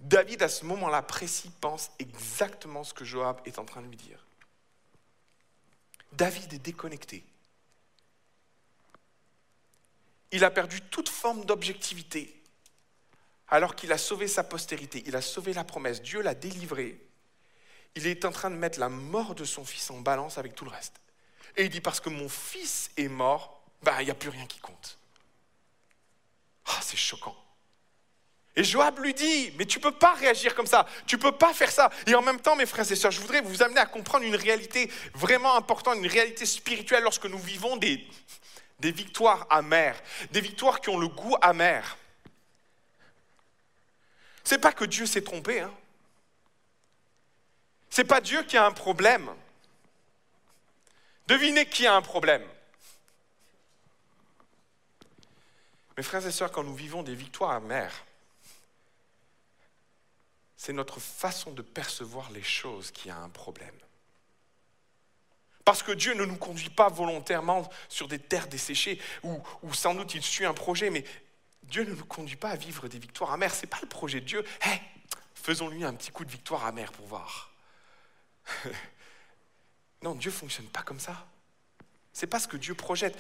David, 0.03 0.43
à 0.43 0.49
ce 0.49 0.65
moment-là 0.65 1.01
précis, 1.01 1.51
pense 1.61 1.91
exactement 1.99 2.83
ce 2.83 2.93
que 2.93 3.05
Joab 3.05 3.41
est 3.45 3.59
en 3.59 3.65
train 3.65 3.81
de 3.83 3.87
lui 3.87 3.97
dire. 3.97 4.27
David 6.13 6.53
est 6.53 6.59
déconnecté. 6.59 7.25
Il 10.33 10.45
a 10.45 10.51
perdu 10.51 10.81
toute 10.81 11.09
forme 11.09 11.45
d'objectivité 11.45 12.43
alors 13.49 13.77
qu'il 13.77 13.93
a 13.93 13.99
sauvé 13.99 14.29
sa 14.29 14.43
postérité, 14.43 15.03
il 15.07 15.15
a 15.15 15.21
sauvé 15.21 15.53
la 15.53 15.63
promesse, 15.63 16.01
Dieu 16.01 16.23
l'a 16.23 16.35
délivré. 16.35 16.99
Il 17.95 18.07
est 18.07 18.25
en 18.25 18.33
train 18.33 18.51
de 18.51 18.57
mettre 18.57 18.81
la 18.81 18.89
mort 18.89 19.35
de 19.35 19.45
son 19.45 19.65
fils 19.65 19.91
en 19.91 20.01
balance 20.01 20.39
avec 20.39 20.55
tout 20.55 20.65
le 20.65 20.71
reste. 20.71 20.95
Et 21.57 21.65
il 21.65 21.69
dit, 21.69 21.83
parce 21.83 22.01
que 22.01 22.09
mon 22.09 22.31
fils 22.31 22.91
est 22.97 23.09
mort, 23.09 23.63
ben, 23.83 24.01
il 24.01 24.07
n'y 24.07 24.11
a 24.11 24.15
plus 24.15 24.31
rien 24.31 24.47
qui 24.47 24.59
compte. 24.59 24.99
Ah, 26.65 26.79
c'est 26.81 26.97
choquant. 26.97 27.37
Et 28.55 28.65
Joab 28.65 28.99
lui 28.99 29.15
dit, 29.15 29.53
mais 29.57 29.65
tu 29.65 29.79
ne 29.79 29.83
peux 29.83 29.93
pas 29.93 30.13
réagir 30.13 30.55
comme 30.55 30.67
ça, 30.67 30.87
tu 31.07 31.17
ne 31.17 31.21
peux 31.23 31.33
pas 31.33 31.55
faire 31.55 31.71
ça. 31.71 31.91
Et 32.07 32.15
en 32.15 32.21
même 32.21 32.41
temps, 32.41 32.55
mes 32.55 32.67
frères 32.67 32.91
et 32.91 32.97
sœurs, 32.97 33.11
je 33.11 33.21
voudrais 33.21 33.41
vous 33.41 33.63
amener 33.63 33.81
à 33.81 33.87
comprendre 33.87 34.25
une 34.25 34.37
réalité 34.37 34.91
vraiment 35.15 35.57
importante, 35.57 35.97
une 35.97 36.07
réalité 36.07 36.45
spirituelle 36.45 37.03
lorsque 37.03 37.25
nous 37.25 37.39
vivons 37.39 37.79
des, 37.79 38.07
victoires 38.81 39.47
amères, 39.49 40.01
des 40.33 40.43
victoires 40.43 40.83
qui 40.83 40.91
ont 40.91 40.99
le 40.99 41.09
goût 41.09 41.35
amer. 41.41 41.97
C'est 44.45 44.59
pas 44.59 44.73
que 44.73 44.85
Dieu 44.85 45.07
s'est 45.07 45.23
trompé, 45.23 45.61
hein. 45.61 45.73
C'est 47.89 48.05
pas 48.05 48.21
Dieu 48.23 48.43
qui 48.43 48.57
a 48.57 48.65
un 48.65 48.73
problème. 48.73 49.31
Devinez 51.27 51.67
qui 51.67 51.87
a 51.87 51.95
un 51.95 52.01
problème. 52.01 52.43
Mes 55.97 56.03
frères 56.03 56.27
et 56.27 56.33
sœurs, 56.33 56.51
quand 56.51 56.65
nous 56.65 56.75
vivons 56.75 57.03
des 57.03 57.15
victoires 57.15 57.51
amères, 57.51 57.93
c'est 60.63 60.73
notre 60.73 61.01
façon 61.01 61.51
de 61.51 61.61
percevoir 61.61 62.31
les 62.31 62.43
choses 62.43 62.93
qui 62.93 63.11
a 63.11 63.17
un 63.17 63.29
problème. 63.31 63.75
Parce 65.65 65.83
que 65.83 65.91
Dieu 65.91 66.15
ne 66.15 66.25
nous 66.25 66.37
conduit 66.37 66.71
pas 66.71 66.89
volontairement 66.89 67.69
sur 67.89 68.07
des 68.07 68.21
terres 68.21 68.47
desséchées, 68.47 69.01
où, 69.25 69.43
sans 69.75 69.93
doute 69.93 70.15
il 70.15 70.23
suit 70.23 70.45
un 70.45 70.55
projet, 70.55 70.89
mais 70.91 71.03
Dieu 71.65 71.83
ne 71.83 71.97
nous 71.97 72.05
conduit 72.05 72.37
pas 72.37 72.51
à 72.51 72.55
vivre 72.55 72.87
des 72.87 73.01
victoires 73.01 73.33
amères. 73.33 73.53
Ce 73.53 73.63
n'est 73.63 73.71
pas 73.71 73.81
le 73.83 73.89
projet 73.89 74.21
de 74.21 74.27
Dieu. 74.27 74.45
faisons-lui 75.35 75.83
un 75.83 75.95
petit 75.95 76.13
coup 76.13 76.25
de 76.25 76.31
victoire 76.31 76.65
amère 76.65 76.93
pour 76.93 77.07
voir. 77.07 77.53
non, 80.03 80.15
Dieu 80.15 80.31
ne 80.31 80.37
fonctionne 80.37 80.69
pas 80.69 80.83
comme 80.83 81.01
ça. 81.01 81.27
Ce 82.13 82.25
n'est 82.25 82.31
pas 82.31 82.39
ce 82.39 82.47
que 82.47 82.57
Dieu 82.57 82.77
projette. 82.77 83.19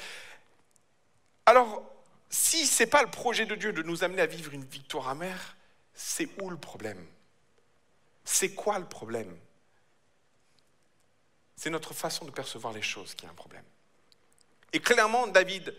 Alors, 1.46 1.82
si 2.30 2.68
ce 2.68 2.84
n'est 2.84 2.88
pas 2.88 3.02
le 3.02 3.10
projet 3.10 3.46
de 3.46 3.56
Dieu 3.56 3.72
de 3.72 3.82
nous 3.82 4.04
amener 4.04 4.22
à 4.22 4.26
vivre 4.26 4.54
une 4.54 4.64
victoire 4.64 5.08
amère, 5.08 5.56
c'est 5.92 6.28
où 6.40 6.48
le 6.48 6.56
problème? 6.56 7.04
C'est 8.24 8.54
quoi 8.54 8.78
le 8.78 8.86
problème? 8.86 9.36
C'est 11.56 11.70
notre 11.70 11.94
façon 11.94 12.24
de 12.24 12.30
percevoir 12.30 12.72
les 12.72 12.82
choses 12.82 13.14
qui 13.14 13.26
est 13.26 13.28
un 13.28 13.34
problème. 13.34 13.64
Et 14.72 14.80
clairement, 14.80 15.26
David, 15.26 15.74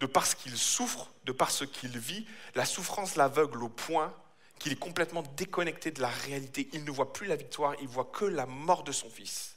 de 0.00 0.06
parce 0.06 0.34
qu'il 0.34 0.56
souffre, 0.56 1.10
de 1.24 1.32
parce 1.32 1.66
qu'il 1.66 1.96
vit, 1.98 2.26
la 2.54 2.64
souffrance 2.64 3.16
l'aveugle 3.16 3.62
au 3.62 3.68
point 3.68 4.14
qu'il 4.58 4.72
est 4.72 4.76
complètement 4.76 5.22
déconnecté 5.36 5.90
de 5.90 6.00
la 6.00 6.08
réalité. 6.08 6.68
Il 6.72 6.84
ne 6.84 6.90
voit 6.90 7.12
plus 7.12 7.26
la 7.26 7.36
victoire, 7.36 7.74
il 7.80 7.88
voit 7.88 8.04
que 8.04 8.24
la 8.24 8.46
mort 8.46 8.82
de 8.82 8.92
son 8.92 9.08
fils. 9.08 9.56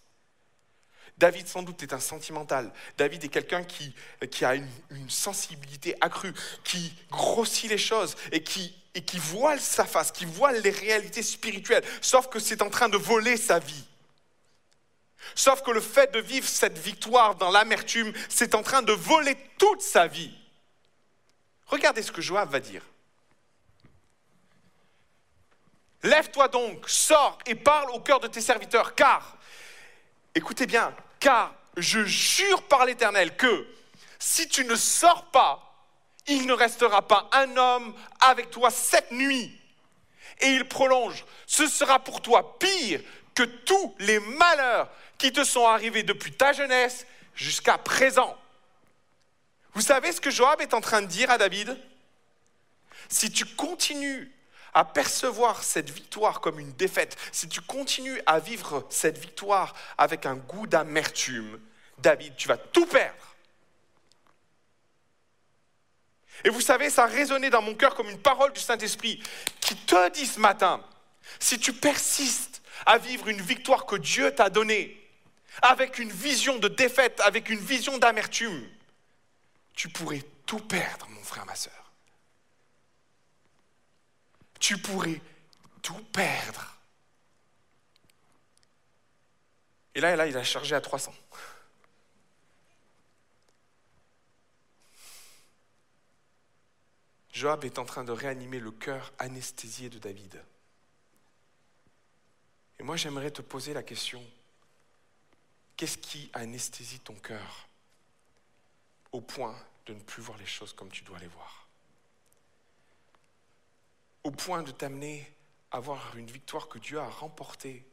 David, 1.17 1.47
sans 1.47 1.63
doute, 1.63 1.83
est 1.83 1.93
un 1.93 1.99
sentimental. 1.99 2.71
David 2.97 3.23
est 3.23 3.29
quelqu'un 3.29 3.63
qui, 3.63 3.93
qui 4.31 4.45
a 4.45 4.55
une, 4.55 4.67
sensibilité 5.07 5.95
accrue, 6.01 6.33
qui 6.63 6.93
grossit 7.11 7.69
les 7.69 7.77
choses 7.77 8.15
et 8.31 8.43
qui, 8.43 8.75
et 8.95 9.03
qui 9.03 9.19
voile 9.19 9.59
sa 9.59 9.85
face, 9.85 10.11
qui 10.11 10.25
voile 10.25 10.61
les 10.61 10.71
réalités 10.71 11.23
spirituelles, 11.23 11.83
sauf 12.01 12.27
que 12.27 12.39
c'est 12.39 12.61
en 12.61 12.69
train 12.69 12.89
de 12.89 12.97
voler 12.97 13.37
sa 13.37 13.59
vie. 13.59 13.85
Sauf 15.35 15.61
que 15.61 15.71
le 15.71 15.81
fait 15.81 16.11
de 16.11 16.19
vivre 16.19 16.47
cette 16.47 16.77
victoire 16.77 17.35
dans 17.35 17.51
l'amertume, 17.51 18.11
c'est 18.27 18.55
en 18.55 18.63
train 18.63 18.81
de 18.81 18.91
voler 18.91 19.37
toute 19.57 19.81
sa 19.81 20.07
vie. 20.07 20.35
Regardez 21.67 22.03
ce 22.03 22.11
que 22.11 22.21
Joab 22.21 22.51
va 22.51 22.59
dire. 22.59 22.83
Lève-toi 26.03 26.49
donc, 26.49 26.89
sors 26.89 27.37
et 27.45 27.55
parle 27.55 27.89
au 27.91 28.01
cœur 28.01 28.19
de 28.19 28.27
tes 28.27 28.41
serviteurs, 28.41 28.93
car 28.93 29.37
Écoutez 30.35 30.65
bien, 30.65 30.95
car 31.19 31.53
je 31.77 32.03
jure 32.05 32.63
par 32.63 32.85
l'Éternel 32.85 33.35
que 33.35 33.67
si 34.19 34.47
tu 34.47 34.65
ne 34.65 34.75
sors 34.75 35.25
pas, 35.31 35.69
il 36.27 36.47
ne 36.47 36.53
restera 36.53 37.07
pas 37.07 37.29
un 37.33 37.57
homme 37.57 37.93
avec 38.19 38.49
toi 38.49 38.71
cette 38.71 39.11
nuit. 39.11 39.59
Et 40.41 40.47
il 40.47 40.67
prolonge, 40.67 41.25
ce 41.45 41.67
sera 41.67 41.99
pour 41.99 42.21
toi 42.21 42.57
pire 42.57 43.01
que 43.35 43.43
tous 43.43 43.95
les 43.99 44.19
malheurs 44.19 44.89
qui 45.17 45.31
te 45.31 45.43
sont 45.43 45.67
arrivés 45.67 46.03
depuis 46.03 46.31
ta 46.31 46.53
jeunesse 46.53 47.05
jusqu'à 47.35 47.77
présent. 47.77 48.37
Vous 49.73 49.81
savez 49.81 50.11
ce 50.11 50.21
que 50.21 50.31
Joab 50.31 50.61
est 50.61 50.73
en 50.73 50.81
train 50.81 51.01
de 51.01 51.07
dire 51.07 51.29
à 51.31 51.37
David? 51.37 51.77
Si 53.09 53.31
tu 53.31 53.45
continues 53.45 54.31
à 54.73 54.85
percevoir 54.85 55.63
cette 55.63 55.89
victoire 55.89 56.41
comme 56.41 56.59
une 56.59 56.73
défaite, 56.73 57.17
si 57.31 57.47
tu 57.47 57.61
continues 57.61 58.21
à 58.25 58.39
vivre 58.39 58.85
cette 58.89 59.17
victoire 59.17 59.73
avec 59.97 60.25
un 60.25 60.35
goût 60.35 60.67
d'amertume, 60.67 61.59
David, 61.99 62.35
tu 62.35 62.47
vas 62.47 62.57
tout 62.57 62.85
perdre. 62.85 63.35
Et 66.43 66.49
vous 66.49 66.61
savez, 66.61 66.89
ça 66.89 67.03
a 67.03 67.07
résonné 67.07 67.49
dans 67.49 67.61
mon 67.61 67.75
cœur 67.75 67.95
comme 67.95 68.09
une 68.09 68.21
parole 68.21 68.51
du 68.53 68.59
Saint-Esprit 68.59 69.21
qui 69.61 69.75
te 69.75 70.09
dit 70.09 70.25
ce 70.25 70.39
matin, 70.39 70.83
si 71.39 71.59
tu 71.59 71.73
persistes 71.73 72.61
à 72.85 72.97
vivre 72.97 73.29
une 73.29 73.41
victoire 73.41 73.85
que 73.85 73.95
Dieu 73.95 74.33
t'a 74.33 74.49
donnée, 74.49 74.99
avec 75.61 75.99
une 75.99 76.11
vision 76.11 76.57
de 76.57 76.67
défaite, 76.67 77.21
avec 77.21 77.49
une 77.49 77.59
vision 77.59 77.97
d'amertume, 77.99 78.67
tu 79.75 79.87
pourrais 79.87 80.23
tout 80.45 80.59
perdre, 80.59 81.07
mon 81.09 81.23
frère, 81.23 81.45
ma 81.45 81.55
soeur 81.55 81.82
tu 84.63 84.77
pourrais 84.77 85.19
tout 85.81 86.01
perdre. 86.13 86.73
Et 89.93 89.99
là, 89.99 90.15
là, 90.15 90.25
il 90.25 90.37
a 90.37 90.43
chargé 90.45 90.73
à 90.73 90.79
300. 90.79 91.13
Joab 97.33 97.65
est 97.65 97.77
en 97.77 97.83
train 97.83 98.05
de 98.05 98.13
réanimer 98.13 98.59
le 98.59 98.71
cœur 98.71 99.11
anesthésié 99.19 99.89
de 99.89 99.99
David. 99.99 100.41
Et 102.79 102.83
moi, 102.83 102.95
j'aimerais 102.95 103.31
te 103.31 103.41
poser 103.41 103.73
la 103.73 103.83
question, 103.83 104.23
qu'est-ce 105.75 105.97
qui 105.97 106.31
anesthésie 106.31 107.01
ton 107.01 107.15
cœur 107.15 107.67
au 109.11 109.19
point 109.19 109.61
de 109.87 109.93
ne 109.93 109.99
plus 109.99 110.23
voir 110.23 110.37
les 110.37 110.45
choses 110.45 110.71
comme 110.71 110.89
tu 110.89 111.03
dois 111.03 111.19
les 111.19 111.27
voir? 111.27 111.62
Au 114.23 114.31
point 114.31 114.63
de 114.63 114.71
t'amener 114.71 115.31
à 115.71 115.77
avoir 115.77 116.15
une 116.17 116.29
victoire 116.29 116.67
que 116.67 116.79
Dieu 116.79 116.99
a 116.99 117.09
remportée 117.09 117.85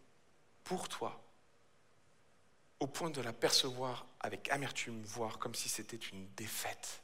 pour 0.65 0.89
toi. 0.89 1.21
au 2.81 2.87
point 2.87 3.11
de 3.11 3.21
la 3.21 3.35
percevoir 3.35 4.07
avec 4.21 4.49
amertume, 4.49 5.03
voire 5.03 5.39
comme 5.39 5.55
si 5.55 5.69
c'était 5.69 5.97
une 5.97 6.27
défaite. 6.31 7.03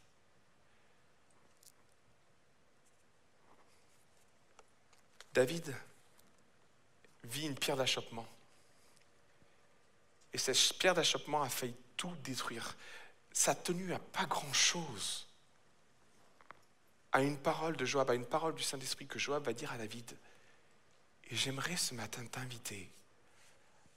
David 5.35 5.77
vit 7.25 7.47
une 7.47 7.55
pierre 7.55 7.77
d'achoppement. 7.77 8.27
Et 10.33 10.39
cette 10.39 10.79
pierre 10.79 10.95
d'achoppement 10.95 11.43
a 11.43 11.51
failli 11.51 11.77
tout 11.99 12.15
détruire. 12.25 12.75
Sa 13.33 13.55
tenue 13.55 13.93
à 13.93 13.99
pas 13.99 14.25
grand-chose. 14.25 15.26
À 17.17 17.23
une 17.23 17.39
parole 17.39 17.79
de 17.79 17.87
Joab, 17.87 18.11
à 18.11 18.15
une 18.15 18.27
parole 18.27 18.55
du 18.55 18.63
Saint-Esprit 18.63 19.07
que 19.07 19.19
Joab 19.19 19.47
va 19.47 19.55
dire 19.55 19.73
à 19.73 19.79
David. 19.79 20.19
Et 21.31 21.35
j'aimerais 21.35 21.79
ce 21.79 21.95
matin 21.95 22.23
t'inviter 22.27 22.93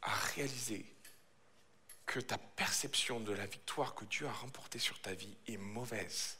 à 0.01 0.15
réaliser 0.15 0.85
que 2.05 2.21
ta 2.21 2.37
perception 2.37 3.19
de 3.19 3.33
la 3.33 3.45
victoire 3.45 3.93
que 3.93 4.05
Dieu 4.05 4.25
a 4.25 4.31
remportée 4.31 4.79
sur 4.79 5.01
ta 5.01 5.13
vie 5.13 5.35
est 5.47 5.57
mauvaise, 5.57 6.37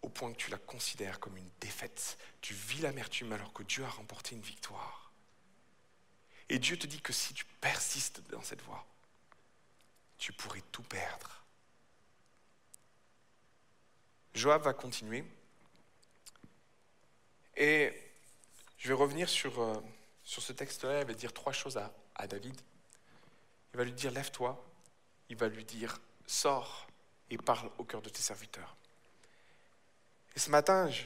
au 0.00 0.08
point 0.08 0.32
que 0.32 0.38
tu 0.38 0.50
la 0.50 0.56
considères 0.56 1.20
comme 1.20 1.36
une 1.36 1.50
défaite. 1.60 2.16
Tu 2.40 2.54
vis 2.54 2.80
l'amertume 2.80 3.34
alors 3.34 3.52
que 3.52 3.62
Dieu 3.62 3.84
a 3.84 3.90
remporté 3.90 4.36
une 4.36 4.40
victoire. 4.40 5.12
Et 6.48 6.58
Dieu 6.58 6.78
te 6.78 6.86
dit 6.86 7.02
que 7.02 7.12
si 7.12 7.34
tu 7.34 7.44
persistes 7.60 8.22
dans 8.30 8.42
cette 8.42 8.62
voie, 8.62 8.86
tu 10.16 10.32
pourrais 10.32 10.64
tout 10.72 10.82
perdre. 10.84 11.44
Joab 14.32 14.62
va 14.62 14.72
continuer. 14.72 15.26
Et 17.58 17.92
je 18.78 18.86
vais 18.86 18.94
revenir 18.94 19.28
sur, 19.28 19.60
euh, 19.60 19.74
sur 20.22 20.42
ce 20.42 20.52
texte-là. 20.52 21.00
Il 21.00 21.06
va 21.08 21.12
dire 21.12 21.32
trois 21.32 21.52
choses 21.52 21.76
à, 21.76 21.92
à 22.14 22.28
David. 22.28 22.58
Il 23.74 23.78
va 23.78 23.84
lui 23.84 23.92
dire, 23.92 24.12
lève-toi. 24.12 24.64
Il 25.28 25.36
va 25.36 25.48
lui 25.48 25.64
dire, 25.64 26.00
sors 26.26 26.86
et 27.30 27.36
parle 27.36 27.68
au 27.76 27.84
cœur 27.84 28.00
de 28.00 28.08
tes 28.08 28.22
serviteurs. 28.22 28.76
Et 30.36 30.38
ce 30.38 30.50
matin, 30.50 30.88
je, 30.88 31.02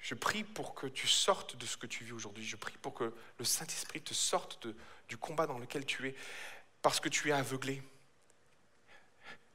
je 0.00 0.14
prie 0.14 0.44
pour 0.44 0.74
que 0.74 0.86
tu 0.86 1.06
sortes 1.06 1.56
de 1.56 1.66
ce 1.66 1.76
que 1.76 1.86
tu 1.86 2.04
vis 2.04 2.12
aujourd'hui. 2.12 2.44
Je 2.44 2.56
prie 2.56 2.78
pour 2.78 2.94
que 2.94 3.14
le 3.38 3.44
Saint-Esprit 3.44 4.00
te 4.00 4.14
sorte 4.14 4.66
de, 4.66 4.74
du 5.08 5.18
combat 5.18 5.46
dans 5.46 5.58
lequel 5.58 5.84
tu 5.84 6.08
es, 6.08 6.14
parce 6.80 7.00
que 7.00 7.10
tu 7.10 7.28
es 7.28 7.32
aveuglé. 7.32 7.82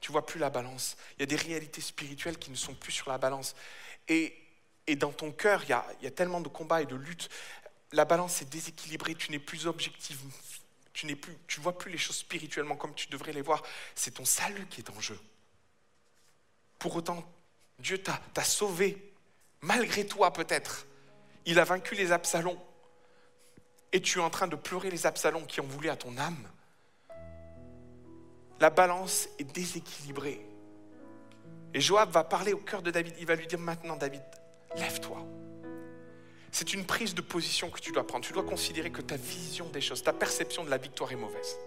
Tu 0.02 0.12
vois 0.12 0.26
plus 0.26 0.40
la 0.40 0.52
balance. 0.52 0.98
Il 1.18 1.22
y 1.22 1.24
a 1.24 1.26
des 1.26 1.36
réalités 1.36 1.82
spirituelles 1.82 2.38
qui 2.38 2.52
ne 2.52 2.56
sont 2.56 2.76
plus 2.76 2.92
sur 2.92 3.10
la 3.10 3.18
balance. 3.18 3.56
Et, 4.08 4.45
et 4.88 4.96
dans 4.96 5.12
ton 5.12 5.32
cœur, 5.32 5.64
il 5.64 5.70
y, 5.70 6.08
a, 6.08 6.12
tellement 6.12 6.42
de 6.42 6.48
combats 6.48 6.82
et 6.82 6.86
de 6.86 6.96
luttes. 6.96 7.30
La 7.92 8.06
balance 8.06 8.42
est 8.42 8.50
déséquilibrée. 8.50 9.16
Tu 9.16 9.32
n'es 9.32 9.40
plus 9.40 9.66
objectif. 9.66 10.20
Tu 10.94 11.08
n'es 11.08 11.16
plus, 11.16 11.36
tu 11.48 11.60
vois 11.60 11.78
plus 11.78 11.92
les 11.92 11.98
choses 11.98 12.18
spirituellement 12.18 12.76
comme 12.76 12.94
tu 12.94 13.08
devrais 13.10 13.34
les 13.34 13.42
voir. 13.42 13.64
C'est 13.96 14.12
ton 14.12 14.26
salut 14.26 14.66
qui 14.68 14.82
est 14.82 14.90
en 14.90 15.00
jeu. 15.02 15.20
Pour 16.80 16.96
autant, 16.96 17.24
Dieu 17.80 17.98
t'a 17.98 18.44
sauvé 18.44 19.12
malgré 19.62 20.06
toi 20.06 20.32
peut-être. 20.32 20.86
Il 21.46 21.60
a 21.60 21.64
vaincu 21.64 21.96
les 21.96 22.12
Absalons. 22.12 22.60
Et 23.92 24.02
tu 24.02 24.20
es 24.20 24.22
en 24.22 24.30
train 24.30 24.48
de 24.48 24.56
pleurer 24.56 24.92
les 24.92 25.06
Absalons 25.06 25.46
qui 25.46 25.62
ont 25.62 25.68
voulu 25.68 25.90
à 25.90 25.96
ton 25.96 26.18
âme. 26.18 26.48
La 28.60 28.70
balance 28.70 29.28
est 29.40 29.44
déséquilibrée. 29.44 30.46
Et 31.74 31.82
Joab 31.82 32.12
va 32.12 32.24
parler 32.24 32.54
au 32.54 32.58
cœur 32.58 32.82
de 32.82 32.92
David. 32.92 33.16
Il 33.20 33.26
va 33.26 33.36
lui 33.36 33.48
dire 33.48 33.60
maintenant, 33.60 33.96
David, 33.98 34.22
lève-toi. 34.78 35.26
C'est 36.52 36.74
une 36.74 36.86
prise 36.86 37.14
de 37.14 37.22
position 37.22 37.70
que 37.70 37.80
tu 37.80 37.92
dois 37.92 38.08
prendre. 38.08 38.24
Tu 38.24 38.34
dois 38.34 38.44
considérer 38.44 38.90
que 38.90 39.02
ta 39.02 39.18
vision 39.18 39.68
des 39.70 39.82
choses, 39.82 40.04
ta 40.04 40.14
perception 40.14 40.64
de 40.64 40.70
la 40.70 40.78
victoire 40.78 41.12
est 41.12 41.18
mauvaise. 41.18 41.58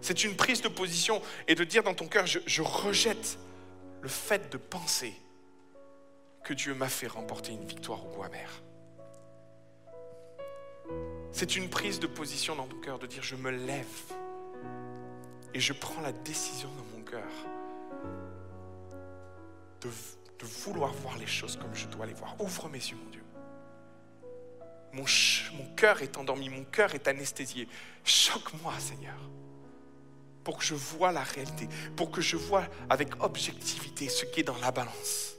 C'est 0.00 0.24
une 0.24 0.36
prise 0.36 0.60
de 0.60 0.68
position 0.68 1.22
et 1.48 1.54
de 1.54 1.64
dire 1.64 1.82
dans 1.82 1.94
ton 1.94 2.06
cœur, 2.06 2.26
je, 2.26 2.38
je 2.46 2.62
rejette 2.62 3.38
le 4.02 4.08
fait 4.08 4.50
de 4.50 4.56
penser 4.56 5.14
que 6.44 6.54
Dieu 6.54 6.74
m'a 6.74 6.88
fait 6.88 7.08
remporter 7.08 7.52
une 7.52 7.64
victoire 7.64 8.04
au 8.04 8.08
goût 8.08 8.22
amer. 8.22 8.62
C'est 11.32 11.56
une 11.56 11.68
prise 11.68 12.00
de 12.00 12.06
position 12.06 12.54
dans 12.54 12.66
ton 12.66 12.80
cœur 12.80 12.98
de 12.98 13.06
dire 13.06 13.22
je 13.22 13.36
me 13.36 13.50
lève 13.50 13.84
et 15.54 15.60
je 15.60 15.72
prends 15.72 16.00
la 16.00 16.12
décision 16.12 16.68
dans 16.76 16.96
mon 16.96 17.04
cœur 17.04 17.28
de, 19.80 19.90
de 20.38 20.44
vouloir 20.44 20.92
voir 20.92 21.16
les 21.18 21.26
choses 21.26 21.56
comme 21.56 21.74
je 21.74 21.86
dois 21.86 22.06
les 22.06 22.14
voir. 22.14 22.38
Ouvre 22.40 22.68
mes 22.68 22.78
yeux, 22.78 22.96
mon 22.96 23.10
Dieu. 23.10 23.22
Mon, 24.92 25.04
mon 25.56 25.74
cœur 25.74 26.02
est 26.02 26.16
endormi, 26.16 26.48
mon 26.48 26.64
cœur 26.64 26.94
est 26.94 27.08
anesthésié. 27.08 27.68
Choque-moi, 28.04 28.72
Seigneur, 28.78 29.18
pour 30.44 30.58
que 30.58 30.64
je 30.64 30.74
vois 30.74 31.12
la 31.12 31.22
réalité, 31.22 31.68
pour 31.96 32.10
que 32.10 32.20
je 32.20 32.36
vois 32.36 32.66
avec 32.88 33.22
objectivité 33.22 34.08
ce 34.08 34.24
qui 34.24 34.40
est 34.40 34.44
dans 34.44 34.58
la 34.58 34.70
balance. 34.70 35.34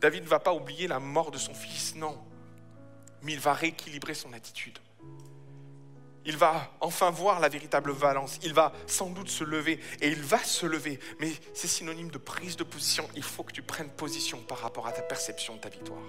David 0.00 0.24
ne 0.24 0.28
va 0.28 0.38
pas 0.38 0.52
oublier 0.52 0.86
la 0.86 1.00
mort 1.00 1.30
de 1.30 1.38
son 1.38 1.54
fils, 1.54 1.94
non. 1.94 2.18
Mais 3.22 3.32
il 3.32 3.40
va 3.40 3.54
rééquilibrer 3.54 4.14
son 4.14 4.32
attitude. 4.32 4.78
Il 6.26 6.36
va 6.36 6.70
enfin 6.80 7.10
voir 7.10 7.40
la 7.40 7.48
véritable 7.48 7.92
valence. 7.92 8.38
Il 8.42 8.52
va 8.52 8.72
sans 8.86 9.10
doute 9.10 9.28
se 9.28 9.44
lever 9.44 9.80
et 10.00 10.08
il 10.08 10.22
va 10.22 10.38
se 10.38 10.66
lever. 10.66 10.98
Mais 11.20 11.32
c'est 11.54 11.68
synonyme 11.68 12.10
de 12.10 12.18
prise 12.18 12.56
de 12.56 12.64
position. 12.64 13.08
Il 13.14 13.22
faut 13.22 13.42
que 13.42 13.52
tu 13.52 13.62
prennes 13.62 13.90
position 13.90 14.38
par 14.38 14.58
rapport 14.58 14.86
à 14.86 14.92
ta 14.92 15.02
perception 15.02 15.56
de 15.56 15.60
ta 15.60 15.68
victoire. 15.68 16.02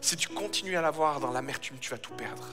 Si 0.00 0.16
tu 0.16 0.28
continues 0.28 0.76
à 0.76 0.80
la 0.80 0.90
voir 0.90 1.20
dans 1.20 1.32
l'amertume, 1.32 1.78
tu 1.80 1.90
vas 1.90 1.98
tout 1.98 2.14
perdre. 2.14 2.46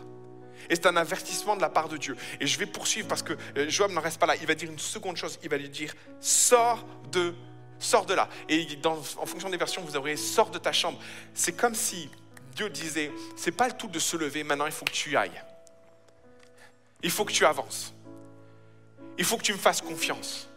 Et 0.69 0.75
c'est 0.75 0.87
un 0.87 0.97
avertissement 0.97 1.55
de 1.55 1.61
la 1.61 1.69
part 1.69 1.87
de 1.87 1.97
Dieu. 1.97 2.17
Et 2.41 2.47
je 2.47 2.57
vais 2.57 2.65
poursuivre 2.65 3.07
parce 3.07 3.21
que 3.21 3.33
euh, 3.57 3.69
Joab 3.69 3.91
n'en 3.91 4.01
reste 4.01 4.19
pas 4.19 4.25
là. 4.25 4.35
Il 4.35 4.47
va 4.47 4.55
dire 4.55 4.69
une 4.69 4.79
seconde 4.79 5.15
chose. 5.15 5.39
Il 5.43 5.49
va 5.49 5.57
lui 5.57 5.69
dire, 5.69 5.93
sors 6.19 6.85
de 7.11 7.33
Sors 7.79 8.05
de 8.05 8.13
là. 8.13 8.27
Et 8.49 8.67
en 8.83 9.25
fonction 9.25 9.49
des 9.49 9.57
versions, 9.57 9.83
vous 9.83 9.95
aurez 9.95 10.17
sors 10.17 10.49
de 10.49 10.57
ta 10.57 10.71
chambre. 10.71 10.99
C'est 11.33 11.53
comme 11.53 11.75
si 11.75 12.09
Dieu 12.55 12.69
disait, 12.69 13.11
c'est 13.35 13.51
pas 13.51 13.67
le 13.67 13.73
tout 13.73 13.87
de 13.87 13.99
se 13.99 14.17
lever, 14.17 14.43
maintenant 14.43 14.65
il 14.65 14.71
faut 14.71 14.85
que 14.85 14.91
tu 14.91 15.15
ailles. 15.15 15.43
Il 17.03 17.11
faut 17.11 17.25
que 17.25 17.31
tu 17.31 17.45
avances. 17.45 17.93
Il 19.17 19.25
faut 19.25 19.37
que 19.37 19.43
tu 19.43 19.53
me 19.53 19.57
fasses 19.57 19.81
confiance. 19.81 20.47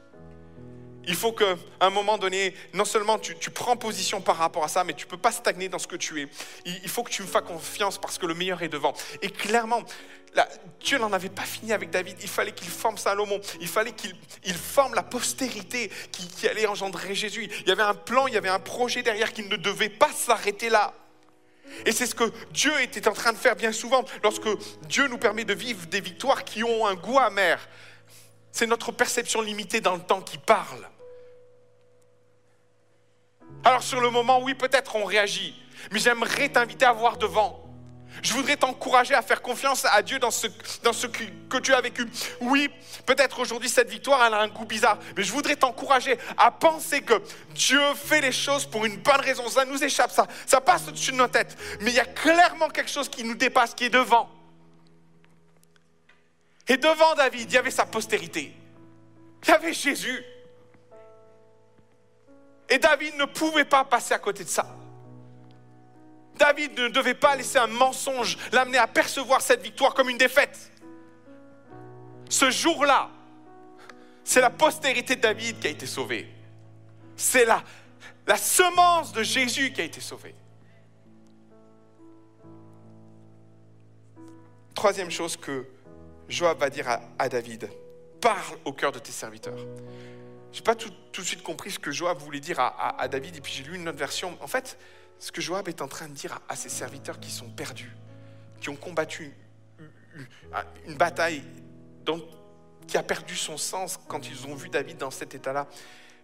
Il 1.07 1.15
faut 1.15 1.33
qu'à 1.33 1.57
un 1.81 1.91
moment 1.91 2.19
donné, 2.19 2.55
non 2.75 2.85
seulement 2.85 3.19
tu, 3.19 3.35
prends 3.51 3.77
position 3.77 4.21
par 4.21 4.37
rapport 4.37 4.65
à 4.65 4.69
ça, 4.69 4.85
mais 4.85 4.93
tu 4.93 5.07
ne 5.07 5.11
peux 5.11 5.17
pas 5.17 5.33
stagner 5.33 5.69
dans 5.69 5.79
ce 5.79 5.87
que 5.87 5.97
tu 5.97 6.21
es. 6.21 6.29
Il, 6.67 6.89
faut 6.89 7.03
que 7.03 7.11
tu 7.11 7.23
me 7.23 7.27
fasses 7.27 7.43
confiance 7.43 7.99
parce 7.99 8.19
que 8.19 8.27
le 8.27 8.35
meilleur 8.35 8.63
est 8.63 8.69
devant. 8.69 8.93
Et 9.23 9.31
clairement, 9.31 9.83
Dieu 10.81 10.99
n'en 10.99 11.13
avait 11.13 11.31
pas 11.31 11.43
fini 11.43 11.73
avec 11.73 11.91
David. 11.91 12.17
Il 12.21 12.29
fallait 12.29 12.53
qu'il 12.53 12.69
forme 12.69 12.99
Salomon. 12.99 13.41
Il 13.61 13.69
fallait 13.69 13.93
qu'il 13.93 14.55
forme 14.55 14.95
la 14.95 15.03
postérité 15.03 15.91
qui, 16.13 16.47
allait 16.47 16.67
engendrer 16.67 17.15
Jésus. 17.15 17.51
Il 17.63 17.69
y 17.69 17.73
avait 17.73 17.83
un 17.83 17.95
plan, 17.95 18.27
il 18.27 18.35
y 18.35 18.39
avait 18.39 18.49
un 18.49 18.61
projet 18.61 19.03
derrière 19.03 19.33
qui 19.33 19.43
ne 19.43 19.57
devait 19.57 19.89
pas 19.89 20.13
s'arrêter 20.13 20.69
là. 20.69 20.95
Et 21.87 21.93
c'est 21.93 22.07
ce 22.07 22.15
que 22.15 22.33
Dieu 22.51 22.73
était 22.81 23.09
en 23.09 23.13
train 23.13 23.33
de 23.33 23.39
faire 23.39 23.57
bien 23.57 23.73
souvent 23.73 24.05
lorsque 24.23 24.49
Dieu 24.83 25.07
nous 25.09 25.19
permet 25.19 25.45
de 25.45 25.55
vivre 25.55 25.87
des 25.87 26.01
victoires 26.01 26.45
qui 26.45 26.65
ont 26.65 26.87
un 26.87 26.95
goût 26.95 27.19
amer. 27.19 27.61
C'est 28.53 28.67
notre 28.67 28.93
perception 28.93 29.41
limitée 29.41 29.81
dans 29.81 29.95
le 29.95 30.03
temps 30.03 30.21
qui 30.21 30.39
parle. 30.39 30.89
Alors 33.65 33.83
sur 33.83 34.01
le 34.01 34.11
moment, 34.11 34.43
oui, 34.43 34.55
peut-être 34.55 34.97
on 34.97 35.05
réagit, 35.05 35.55
mais 35.93 35.99
j'aimerais 35.99 36.49
t'inviter 36.49 36.87
à 36.87 36.93
voir 36.93 37.17
devant. 37.17 37.70
Je 38.23 38.33
voudrais 38.35 38.57
t'encourager 38.57 39.15
à 39.15 39.23
faire 39.23 39.41
confiance 39.41 39.85
à 39.85 40.03
Dieu 40.03 40.19
dans 40.19 40.31
ce, 40.31 40.47
que, 40.47 41.59
tu 41.59 41.73
as 41.73 41.81
vécu. 41.81 42.07
Oui, 42.41 42.69
peut-être 43.07 43.41
aujourd'hui 43.41 43.69
cette 43.69 43.89
victoire, 43.89 44.21
a 44.21 44.43
un 44.43 44.49
goût 44.49 44.65
bizarre, 44.65 44.99
mais 45.17 45.23
je 45.23 45.33
voudrais 45.33 45.57
t'encourager 45.57 46.19
à 46.37 46.51
penser 46.51 47.03
que 47.03 47.15
Dieu 47.55 47.81
fait 47.95 48.21
les 48.21 48.33
choses 48.33 48.67
pour 48.67 48.85
une 48.85 48.97
bonne 48.97 49.21
raison. 49.21 49.49
Ça 49.49 49.65
nous 49.65 49.83
échappe, 49.83 50.11
ça, 50.11 50.27
ça 50.47 50.61
passe 50.61 50.89
au-dessus 50.89 51.13
de 51.13 51.17
nos 51.17 51.29
têtes. 51.29 51.57
Mais 51.81 51.91
il 51.91 51.97
y 51.97 52.01
a 52.01 52.05
clairement 52.05 52.69
quelque 52.69 52.91
chose 52.91 53.09
qui 53.09 53.25
nous 53.25 53.35
dépasse, 53.35 53.75
qui 53.75 53.85
est 53.85 53.91
devant. 53.91 54.29
Et 56.69 56.77
devant 56.77 57.15
David, 57.17 57.51
il 57.51 57.55
y 57.55 57.59
avait 57.59 57.71
sa 57.71 57.87
postérité. 57.87 58.55
Il 59.43 59.49
y 59.49 59.53
avait 59.53 59.73
Jésus. 59.73 60.25
Et 62.69 62.79
David 62.79 63.17
ne 63.17 63.25
pouvait 63.25 63.65
pas 63.65 63.85
passer 63.85 64.15
à 64.15 64.19
côté 64.19 64.45
de 64.45 64.49
ça. 64.49 64.80
David 66.41 66.79
ne 66.79 66.89
devait 66.89 67.15
pas 67.15 67.37
laisser 67.37 67.59
un 67.59 67.67
mensonge 67.67 68.39
l'amener 68.51 68.79
à 68.79 68.87
percevoir 68.87 69.43
cette 69.43 69.63
victoire 69.63 69.93
comme 69.93 70.09
une 70.09 70.17
défaite. 70.17 70.73
Ce 72.31 72.51
jour-là, 72.51 73.11
c'est 74.25 74.41
la 74.41 74.49
postérité 74.49 75.17
de 75.17 75.21
David 75.21 75.61
qui 75.61 75.67
a 75.67 75.71
été 75.71 75.87
sauvée. 75.87 76.27
C'est 77.15 77.45
la, 77.45 77.63
la 78.27 78.39
semence 78.39 79.13
de 79.13 79.23
Jésus 79.23 79.73
qui 79.73 79.83
a 79.83 79.85
été 79.85 80.01
sauvée. 80.01 80.35
Troisième 84.75 85.11
chose 85.11 85.37
que 85.37 85.67
Joab 86.27 86.59
va 86.59 86.71
dire 86.71 86.89
à, 87.19 87.29
David, 87.29 87.69
parle 88.19 88.57
au 88.65 88.73
cœur 88.73 88.93
de 88.93 88.99
tes 88.99 89.13
serviteurs. 89.13 89.59
Je 90.53 90.59
n'ai 90.59 90.65
pas 90.65 90.75
tout, 90.75 90.89
de 90.89 91.23
suite 91.23 91.43
compris 91.43 91.73
ce 91.73 91.79
que 91.79 91.93
Joab 91.93 92.19
voulait 92.19 92.41
dire 92.41 92.59
à, 92.61 93.07
David, 93.09 93.37
et 93.37 93.41
puis 93.43 93.53
j'ai 93.53 93.63
lu 93.63 93.77
une 93.77 93.87
autre 93.89 93.99
version. 93.99 94.39
En 94.41 94.47
fait, 94.47 94.79
ce 95.21 95.31
que 95.31 95.41
Joab 95.41 95.69
est 95.69 95.83
en 95.83 95.89
train 95.89 96.09
de 96.09 96.15
dire 96.15 96.41
à, 96.49 96.57
ses 96.57 96.71
serviteurs 96.71 97.21
qui 97.21 97.31
sont 97.31 97.51
perdus, 97.51 97.93
qui 98.61 98.71
ont 98.71 98.77
combattu 98.77 99.33
une, 100.87 100.97
bataille 100.97 101.45
qui 102.89 102.97
a 102.97 103.03
perdu 103.03 103.37
son 103.37 103.57
sens 103.57 104.01
quand 104.09 104.29
ils 104.29 104.47
ont 104.47 104.55
vu 104.55 104.69
David 104.69 104.97
dans 104.97 105.11
cet 105.11 105.35
état-là. 105.35 105.69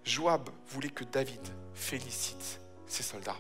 Joab 0.03 0.49
voulait 0.69 0.89
que 0.89 1.05
David 1.05 1.41
félicite 1.75 2.59
ses 2.87 3.03
soldats. 3.03 3.37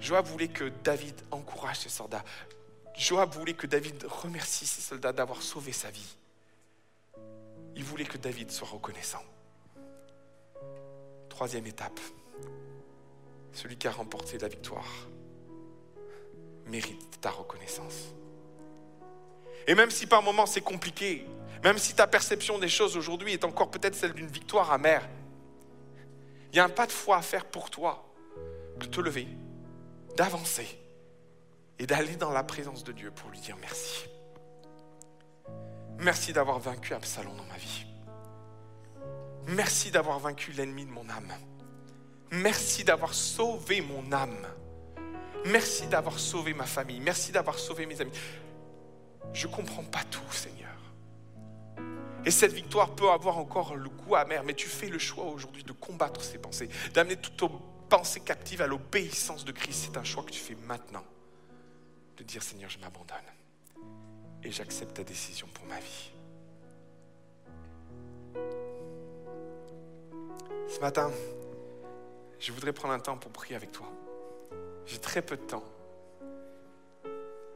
Joab 0.00 0.26
voulait 0.26 0.48
que 0.48 0.70
David 0.82 1.14
encourage 1.30 1.78
ses 1.78 1.88
soldats. 1.88 2.24
Joab 2.96 3.32
voulait 3.32 3.54
que 3.54 3.66
David 3.66 4.04
remercie 4.04 4.66
ses 4.66 4.80
soldats 4.80 5.12
d'avoir 5.12 5.40
sauvé 5.40 5.72
sa 5.72 5.90
vie. 5.90 6.16
Il 7.76 7.84
voulait 7.84 8.04
que 8.04 8.18
David 8.18 8.50
soit 8.50 8.68
reconnaissant. 8.68 9.22
Troisième 11.28 11.66
étape, 11.66 12.00
celui 13.52 13.76
qui 13.76 13.88
a 13.88 13.92
remporté 13.92 14.38
la 14.38 14.48
victoire 14.48 15.08
mérite 16.66 17.20
ta 17.20 17.30
reconnaissance. 17.30 18.14
Et 19.66 19.74
même 19.74 19.90
si 19.90 20.06
par 20.06 20.22
moments 20.22 20.46
c'est 20.46 20.60
compliqué, 20.60 21.26
même 21.62 21.78
si 21.78 21.94
ta 21.94 22.06
perception 22.06 22.58
des 22.58 22.68
choses 22.68 22.96
aujourd'hui 22.96 23.32
est 23.32 23.44
encore 23.44 23.70
peut-être 23.70 23.94
celle 23.94 24.12
d'une 24.12 24.28
victoire 24.28 24.72
amère, 24.72 25.08
il 26.52 26.56
y 26.56 26.60
a 26.60 26.64
un 26.64 26.68
pas 26.68 26.86
de 26.86 26.92
foi 26.92 27.16
à 27.16 27.22
faire 27.22 27.44
pour 27.44 27.70
toi, 27.70 28.04
de 28.78 28.86
te 28.86 29.00
lever, 29.00 29.28
d'avancer 30.16 30.78
et 31.78 31.86
d'aller 31.86 32.16
dans 32.16 32.30
la 32.30 32.42
présence 32.42 32.84
de 32.84 32.92
Dieu 32.92 33.10
pour 33.10 33.30
lui 33.30 33.40
dire 33.40 33.56
merci. 33.60 34.06
Merci 35.98 36.32
d'avoir 36.32 36.58
vaincu 36.60 36.94
Absalom 36.94 37.36
dans 37.36 37.44
ma 37.44 37.56
vie. 37.56 37.84
Merci 39.48 39.90
d'avoir 39.90 40.18
vaincu 40.18 40.52
l'ennemi 40.52 40.84
de 40.84 40.90
mon 40.90 41.08
âme. 41.08 41.32
Merci 42.30 42.84
d'avoir 42.84 43.14
sauvé 43.14 43.80
mon 43.80 44.12
âme. 44.12 44.46
Merci 45.46 45.86
d'avoir 45.86 46.18
sauvé 46.18 46.52
ma 46.52 46.66
famille. 46.66 47.00
Merci 47.00 47.32
d'avoir 47.32 47.58
sauvé 47.58 47.86
mes 47.86 48.00
amis. 48.00 48.12
Je 49.32 49.46
ne 49.46 49.52
comprends 49.52 49.84
pas 49.84 50.02
tout, 50.10 50.32
Seigneur. 50.32 50.68
Et 52.24 52.30
cette 52.30 52.52
victoire 52.52 52.94
peut 52.94 53.10
avoir 53.10 53.38
encore 53.38 53.76
le 53.76 53.88
goût 53.88 54.16
amer, 54.16 54.42
mais 54.44 54.54
tu 54.54 54.68
fais 54.68 54.88
le 54.88 54.98
choix 54.98 55.24
aujourd'hui 55.24 55.64
de 55.64 55.72
combattre 55.72 56.22
ces 56.22 56.38
pensées, 56.38 56.68
d'amener 56.92 57.16
toutes 57.16 57.36
tes 57.36 57.46
pensées 57.88 58.20
captives 58.20 58.60
à 58.60 58.66
l'obéissance 58.66 59.44
de 59.44 59.52
Christ. 59.52 59.88
C'est 59.90 59.96
un 59.96 60.04
choix 60.04 60.24
que 60.24 60.30
tu 60.30 60.40
fais 60.40 60.56
maintenant. 60.66 61.04
De 62.16 62.24
dire 62.24 62.42
Seigneur, 62.42 62.68
je 62.68 62.78
m'abandonne 62.80 63.16
et 64.42 64.50
j'accepte 64.50 64.94
ta 64.94 65.04
décision 65.04 65.46
pour 65.54 65.64
ma 65.66 65.78
vie. 65.78 66.10
Ce 70.68 70.80
matin, 70.80 71.10
je 72.40 72.52
voudrais 72.52 72.72
prendre 72.72 72.94
un 72.94 73.00
temps 73.00 73.16
pour 73.16 73.32
prier 73.32 73.56
avec 73.56 73.72
toi. 73.72 73.90
J'ai 74.86 74.98
très 74.98 75.22
peu 75.22 75.36
de 75.36 75.42
temps. 75.42 75.64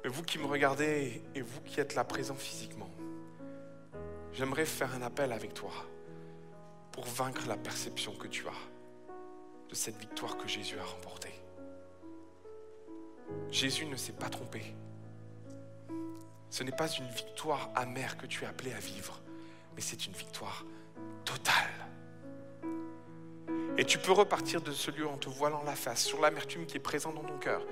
Mais 0.05 0.11
vous 0.11 0.23
qui 0.23 0.39
me 0.39 0.47
regardez 0.47 1.23
et 1.35 1.41
vous 1.41 1.61
qui 1.63 1.81
êtes 1.81 1.95
là 1.95 2.05
présent 2.05 2.35
physiquement, 2.35 2.91
j'aimerais 4.33 4.67
faire 4.67 4.95
un 4.95 5.03
appel 5.03 5.33
avec 5.33 5.55
toi 5.55 5.73
pour 6.91 7.05
vaincre 7.05 7.47
la 7.49 7.57
perception 7.57 8.13
que 8.15 8.27
tu 8.27 8.47
as 8.47 9.69
de 9.71 9.75
cette 9.75 9.97
victoire 9.99 10.37
que 10.37 10.49
Jésus 10.49 10.79
a 10.79 10.85
remportée. 10.85 11.33
Jésus 13.51 13.87
ne 13.87 13.97
s'est 13.97 14.13
pas 14.13 14.29
trompé. 14.29 14.75
Ce 16.51 16.63
n'est 16.63 16.73
pas 16.73 16.89
une 16.89 17.09
victoire 17.09 17.71
amère 17.75 18.19
que 18.19 18.27
tu 18.27 18.45
es 18.45 18.47
appelé 18.47 18.73
à 18.73 18.79
vivre, 18.79 19.21
mais 19.75 19.81
c'est 19.81 20.07
une 20.07 20.13
victoire 20.13 20.67
totale. 21.25 21.71
Et 23.79 23.85
tu 23.85 23.99
peux 23.99 24.13
repartir 24.13 24.61
de 24.61 24.71
ce 24.71 24.91
lieu 24.91 25.07
en 25.07 25.17
te 25.17 25.31
voilant 25.31 25.63
la 25.65 25.75
face 25.75 26.05
sur 26.05 26.21
l'amertume 26.21 26.67
qui 26.67 26.77
est 26.77 26.81
présente 26.81 27.15
dans 27.15 27.25
ton 27.25 27.39
cœur. 27.39 27.63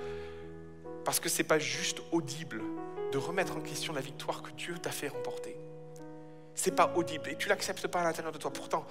Parce 1.05 1.19
que 1.19 1.29
ce 1.29 1.39
n'est 1.39 1.47
pas 1.47 1.59
juste 1.59 2.01
audible 2.11 2.61
de 3.11 3.17
remettre 3.17 3.55
en 3.55 3.61
question 3.61 3.93
la 3.93 4.01
victoire 4.01 4.41
que 4.41 4.51
Dieu 4.51 4.77
t'a 4.77 4.91
fait 4.91 5.09
remporter. 5.09 5.55
Ce 6.55 6.69
n'est 6.69 6.75
pas 6.75 6.93
audible 6.95 7.29
et 7.29 7.35
tu 7.35 7.49
l'acceptes 7.49 7.87
pas 7.87 8.01
à 8.01 8.03
l'intérieur 8.03 8.31
de 8.31 8.37
toi. 8.37 8.51
Pourtant, 8.51 8.85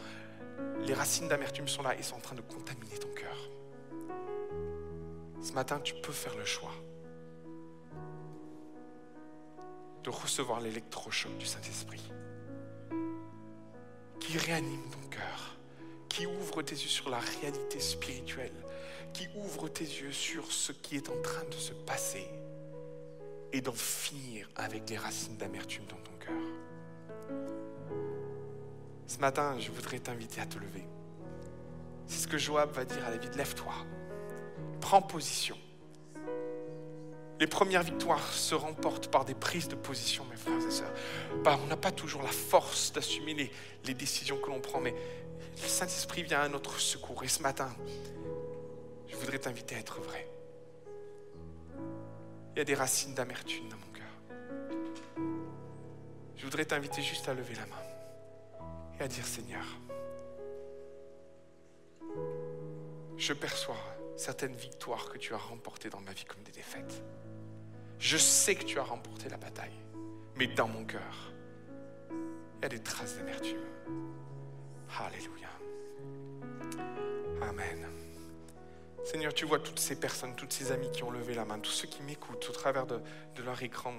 les 0.80 0.94
racines 0.94 1.28
d'amertume 1.28 1.68
sont 1.68 1.82
là 1.82 1.96
et 1.98 2.02
sont 2.02 2.16
en 2.16 2.20
train 2.20 2.36
de 2.36 2.42
contaminer 2.42 2.98
ton 2.98 3.08
cœur. 3.08 3.36
Ce 5.40 5.52
matin, 5.52 5.80
tu 5.80 5.94
peux 5.94 6.12
faire 6.12 6.36
le 6.36 6.44
choix 6.44 6.72
de 10.04 10.10
recevoir 10.10 10.60
l'électrochoc 10.60 11.36
du 11.38 11.46
Saint-Esprit 11.46 12.12
qui 14.18 14.38
réanime 14.38 14.82
ton 14.90 15.08
cœur 15.08 15.59
qui 16.10 16.26
ouvre 16.26 16.60
tes 16.60 16.74
yeux 16.74 16.88
sur 16.88 17.08
la 17.08 17.20
réalité 17.20 17.80
spirituelle, 17.80 18.52
qui 19.14 19.28
ouvre 19.36 19.68
tes 19.68 19.84
yeux 19.84 20.12
sur 20.12 20.52
ce 20.52 20.72
qui 20.72 20.96
est 20.96 21.08
en 21.08 21.22
train 21.22 21.44
de 21.50 21.56
se 21.56 21.72
passer 21.72 22.28
et 23.52 23.60
d'en 23.60 23.72
finir 23.72 24.50
avec 24.56 24.90
les 24.90 24.98
racines 24.98 25.36
d'amertume 25.36 25.84
dans 25.86 25.96
ton 25.96 26.12
cœur. 26.18 26.42
Ce 29.06 29.18
matin, 29.18 29.56
je 29.58 29.70
voudrais 29.70 29.98
t'inviter 29.98 30.40
à 30.40 30.46
te 30.46 30.58
lever. 30.58 30.84
C'est 32.06 32.22
ce 32.22 32.28
que 32.28 32.38
Joab 32.38 32.72
va 32.72 32.84
dire 32.84 33.04
à 33.06 33.10
David, 33.10 33.34
lève-toi, 33.36 33.72
prends 34.80 35.02
position. 35.02 35.56
Les 37.38 37.46
premières 37.46 37.82
victoires 37.82 38.32
se 38.32 38.54
remportent 38.54 39.10
par 39.10 39.24
des 39.24 39.34
prises 39.34 39.68
de 39.68 39.74
position, 39.74 40.26
mes 40.28 40.36
frères 40.36 40.66
et 40.66 40.70
sœurs. 40.70 40.92
Bah, 41.42 41.58
on 41.62 41.66
n'a 41.68 41.76
pas 41.76 41.90
toujours 41.90 42.22
la 42.22 42.28
force 42.28 42.92
d'assumer 42.92 43.32
les, 43.32 43.50
les 43.86 43.94
décisions 43.94 44.36
que 44.36 44.50
l'on 44.50 44.60
prend, 44.60 44.80
mais 44.80 44.94
le 45.56 45.68
Saint-Esprit 45.68 46.22
vient 46.22 46.40
à 46.40 46.48
notre 46.48 46.78
secours. 46.78 47.22
Et 47.24 47.28
ce 47.28 47.42
matin, 47.42 47.74
je 49.08 49.16
voudrais 49.16 49.38
t'inviter 49.38 49.74
à 49.74 49.78
être 49.78 50.00
vrai. 50.00 50.28
Il 52.54 52.58
y 52.58 52.60
a 52.62 52.64
des 52.64 52.74
racines 52.74 53.14
d'amertume 53.14 53.68
dans 53.68 53.76
mon 53.76 53.92
cœur. 53.92 55.24
Je 56.36 56.44
voudrais 56.44 56.64
t'inviter 56.64 57.02
juste 57.02 57.28
à 57.28 57.34
lever 57.34 57.54
la 57.54 57.66
main 57.66 57.82
et 58.98 59.02
à 59.02 59.08
dire 59.08 59.26
Seigneur, 59.26 59.64
je 63.16 63.32
perçois 63.32 63.76
certaines 64.16 64.54
victoires 64.54 65.08
que 65.08 65.18
tu 65.18 65.34
as 65.34 65.38
remportées 65.38 65.90
dans 65.90 66.00
ma 66.00 66.12
vie 66.12 66.24
comme 66.24 66.42
des 66.42 66.52
défaites. 66.52 67.02
Je 67.98 68.16
sais 68.16 68.54
que 68.54 68.64
tu 68.64 68.78
as 68.78 68.82
remporté 68.82 69.28
la 69.28 69.36
bataille, 69.36 69.78
mais 70.36 70.46
dans 70.46 70.68
mon 70.68 70.84
cœur, 70.84 71.32
il 72.10 72.62
y 72.62 72.66
a 72.66 72.68
des 72.68 72.82
traces 72.82 73.16
d'amertume. 73.16 73.60
Alléluia. 74.98 75.48
Amen. 77.42 77.86
Seigneur, 79.04 79.32
tu 79.32 79.44
vois 79.44 79.58
toutes 79.58 79.78
ces 79.78 79.98
personnes, 79.98 80.34
toutes 80.36 80.52
ces 80.52 80.72
amis 80.72 80.90
qui 80.92 81.02
ont 81.02 81.10
levé 81.10 81.34
la 81.34 81.44
main, 81.44 81.58
tous 81.58 81.70
ceux 81.70 81.88
qui 81.88 82.02
m'écoutent 82.02 82.48
au 82.48 82.52
travers 82.52 82.86
de, 82.86 83.00
leur 83.44 83.62
écran. 83.62 83.94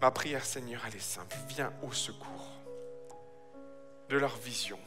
Ma 0.00 0.10
prière, 0.10 0.44
Seigneur, 0.44 0.82
elle 0.86 0.96
est 0.96 1.00
simple. 1.00 1.36
Viens 1.48 1.72
au 1.82 1.92
secours 1.92 2.48
de 4.08 4.16
leur 4.16 4.36
vision, 4.36 4.78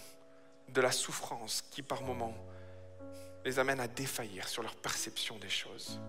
de 0.69 0.81
la 0.81 0.91
souffrance 0.91 1.61
qui 1.71 1.81
par 1.81 2.01
moments 2.01 2.35
les 3.45 3.59
amène 3.59 3.79
à 3.79 3.87
défaillir 3.87 4.47
sur 4.47 4.63
leur 4.63 4.75
perception 4.75 5.37
des 5.37 5.49
choses. 5.49 5.99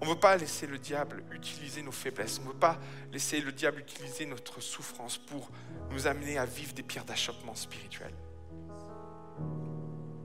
On 0.00 0.04
ne 0.04 0.10
veut 0.10 0.18
pas 0.18 0.36
laisser 0.36 0.66
le 0.66 0.78
diable 0.78 1.24
utiliser 1.32 1.82
nos 1.82 1.92
faiblesses. 1.92 2.38
On 2.40 2.48
ne 2.48 2.52
veut 2.52 2.58
pas 2.58 2.78
laisser 3.12 3.40
le 3.40 3.52
diable 3.52 3.80
utiliser 3.80 4.26
notre 4.26 4.60
souffrance 4.60 5.18
pour 5.18 5.50
nous 5.90 6.06
amener 6.06 6.38
à 6.38 6.44
vivre 6.44 6.72
des 6.72 6.82
pierres 6.82 7.04
d'achoppement 7.04 7.54
spirituel. 7.54 8.12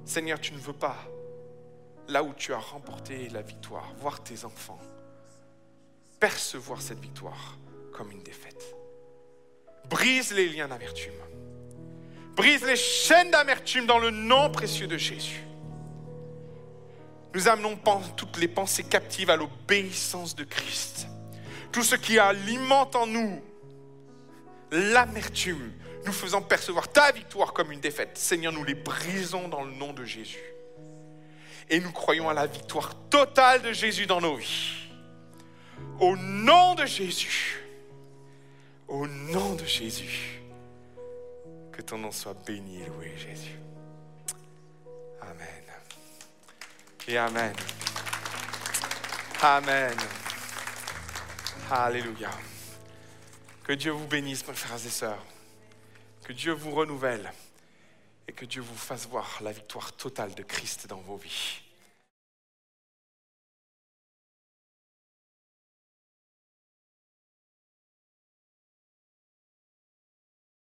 Seigneur, 0.06 0.40
tu 0.40 0.54
ne 0.54 0.60
veux 0.60 0.74
pas, 0.74 0.98
là 2.08 2.24
où 2.24 2.34
tu 2.34 2.54
as 2.54 2.60
remporté 2.60 3.30
la 3.30 3.42
victoire, 3.42 3.94
voir 4.00 4.22
tes 4.24 4.46
enfants 4.46 4.80
percevoir 6.24 6.82
cette 6.82 7.02
victoire 7.02 7.58
comme 7.92 8.10
une 8.10 8.24
défaite. 8.24 8.64
Brise 9.90 10.32
les 10.32 10.48
liens 10.48 10.70
d'amertume. 10.70 11.12
Brise 12.38 12.64
les 12.64 12.78
chaînes 12.78 13.30
d'amertume 13.30 13.86
dans 13.86 14.00
le 14.00 14.10
nom 14.10 14.50
précieux 14.50 14.88
de 14.88 14.98
Jésus. 14.98 15.44
Nous 17.34 17.48
amenons 17.48 17.78
toutes 18.16 18.38
les 18.38 18.48
pensées 18.48 18.84
captives 18.84 19.30
à 19.30 19.36
l'obéissance 19.36 20.36
de 20.36 20.44
Christ. 20.44 21.08
Tout 21.72 21.84
ce 21.84 21.96
qui 21.96 22.20
alimente 22.20 22.96
en 22.96 23.08
nous 23.08 23.42
l'amertume, 24.72 25.72
nous 26.06 26.12
faisant 26.12 26.42
percevoir 26.42 26.88
ta 26.88 27.12
victoire 27.12 27.54
comme 27.54 27.72
une 27.72 27.80
défaite. 27.80 28.18
Seigneur, 28.18 28.52
nous 28.52 28.64
les 28.64 28.76
brisons 28.76 29.48
dans 29.48 29.64
le 29.64 29.72
nom 29.72 29.94
de 29.94 30.04
Jésus. 30.04 30.44
Et 31.70 31.80
nous 31.80 31.92
croyons 31.92 32.30
à 32.30 32.34
la 32.34 32.46
victoire 32.46 32.94
totale 33.10 33.62
de 33.62 33.72
Jésus 33.72 34.06
dans 34.06 34.20
nos 34.20 34.36
vies. 34.36 34.90
Au 36.00 36.16
nom 36.18 36.76
de 36.76 36.86
Jésus. 36.86 37.64
Au 38.88 39.08
nom 39.08 39.54
de 39.56 39.66
Jésus. 39.66 40.42
Que 41.72 41.82
ton 41.82 41.98
nom 41.98 42.12
soit 42.12 42.36
béni 42.46 42.82
et 42.82 42.86
loué, 42.86 43.14
Jésus. 43.18 43.58
Amen. 45.22 45.63
Et 47.08 47.18
Amen. 47.18 47.54
Amen. 49.42 49.98
Alléluia. 51.70 52.30
Que 53.64 53.74
Dieu 53.74 53.92
vous 53.92 54.08
bénisse, 54.08 54.48
mes 54.48 54.54
frères 54.54 54.76
et 54.86 54.90
sœurs. 54.90 55.26
Que 56.24 56.32
Dieu 56.32 56.54
vous 56.54 56.72
renouvelle 56.72 57.32
et 58.28 58.32
que 58.32 58.46
Dieu 58.46 58.62
vous 58.62 58.78
fasse 58.78 59.08
voir 59.08 59.40
la 59.42 59.52
victoire 59.52 59.92
totale 59.94 60.34
de 60.34 60.44
Christ 60.44 60.88
dans 60.88 61.02
vos 61.02 61.18
vies. 61.18 61.63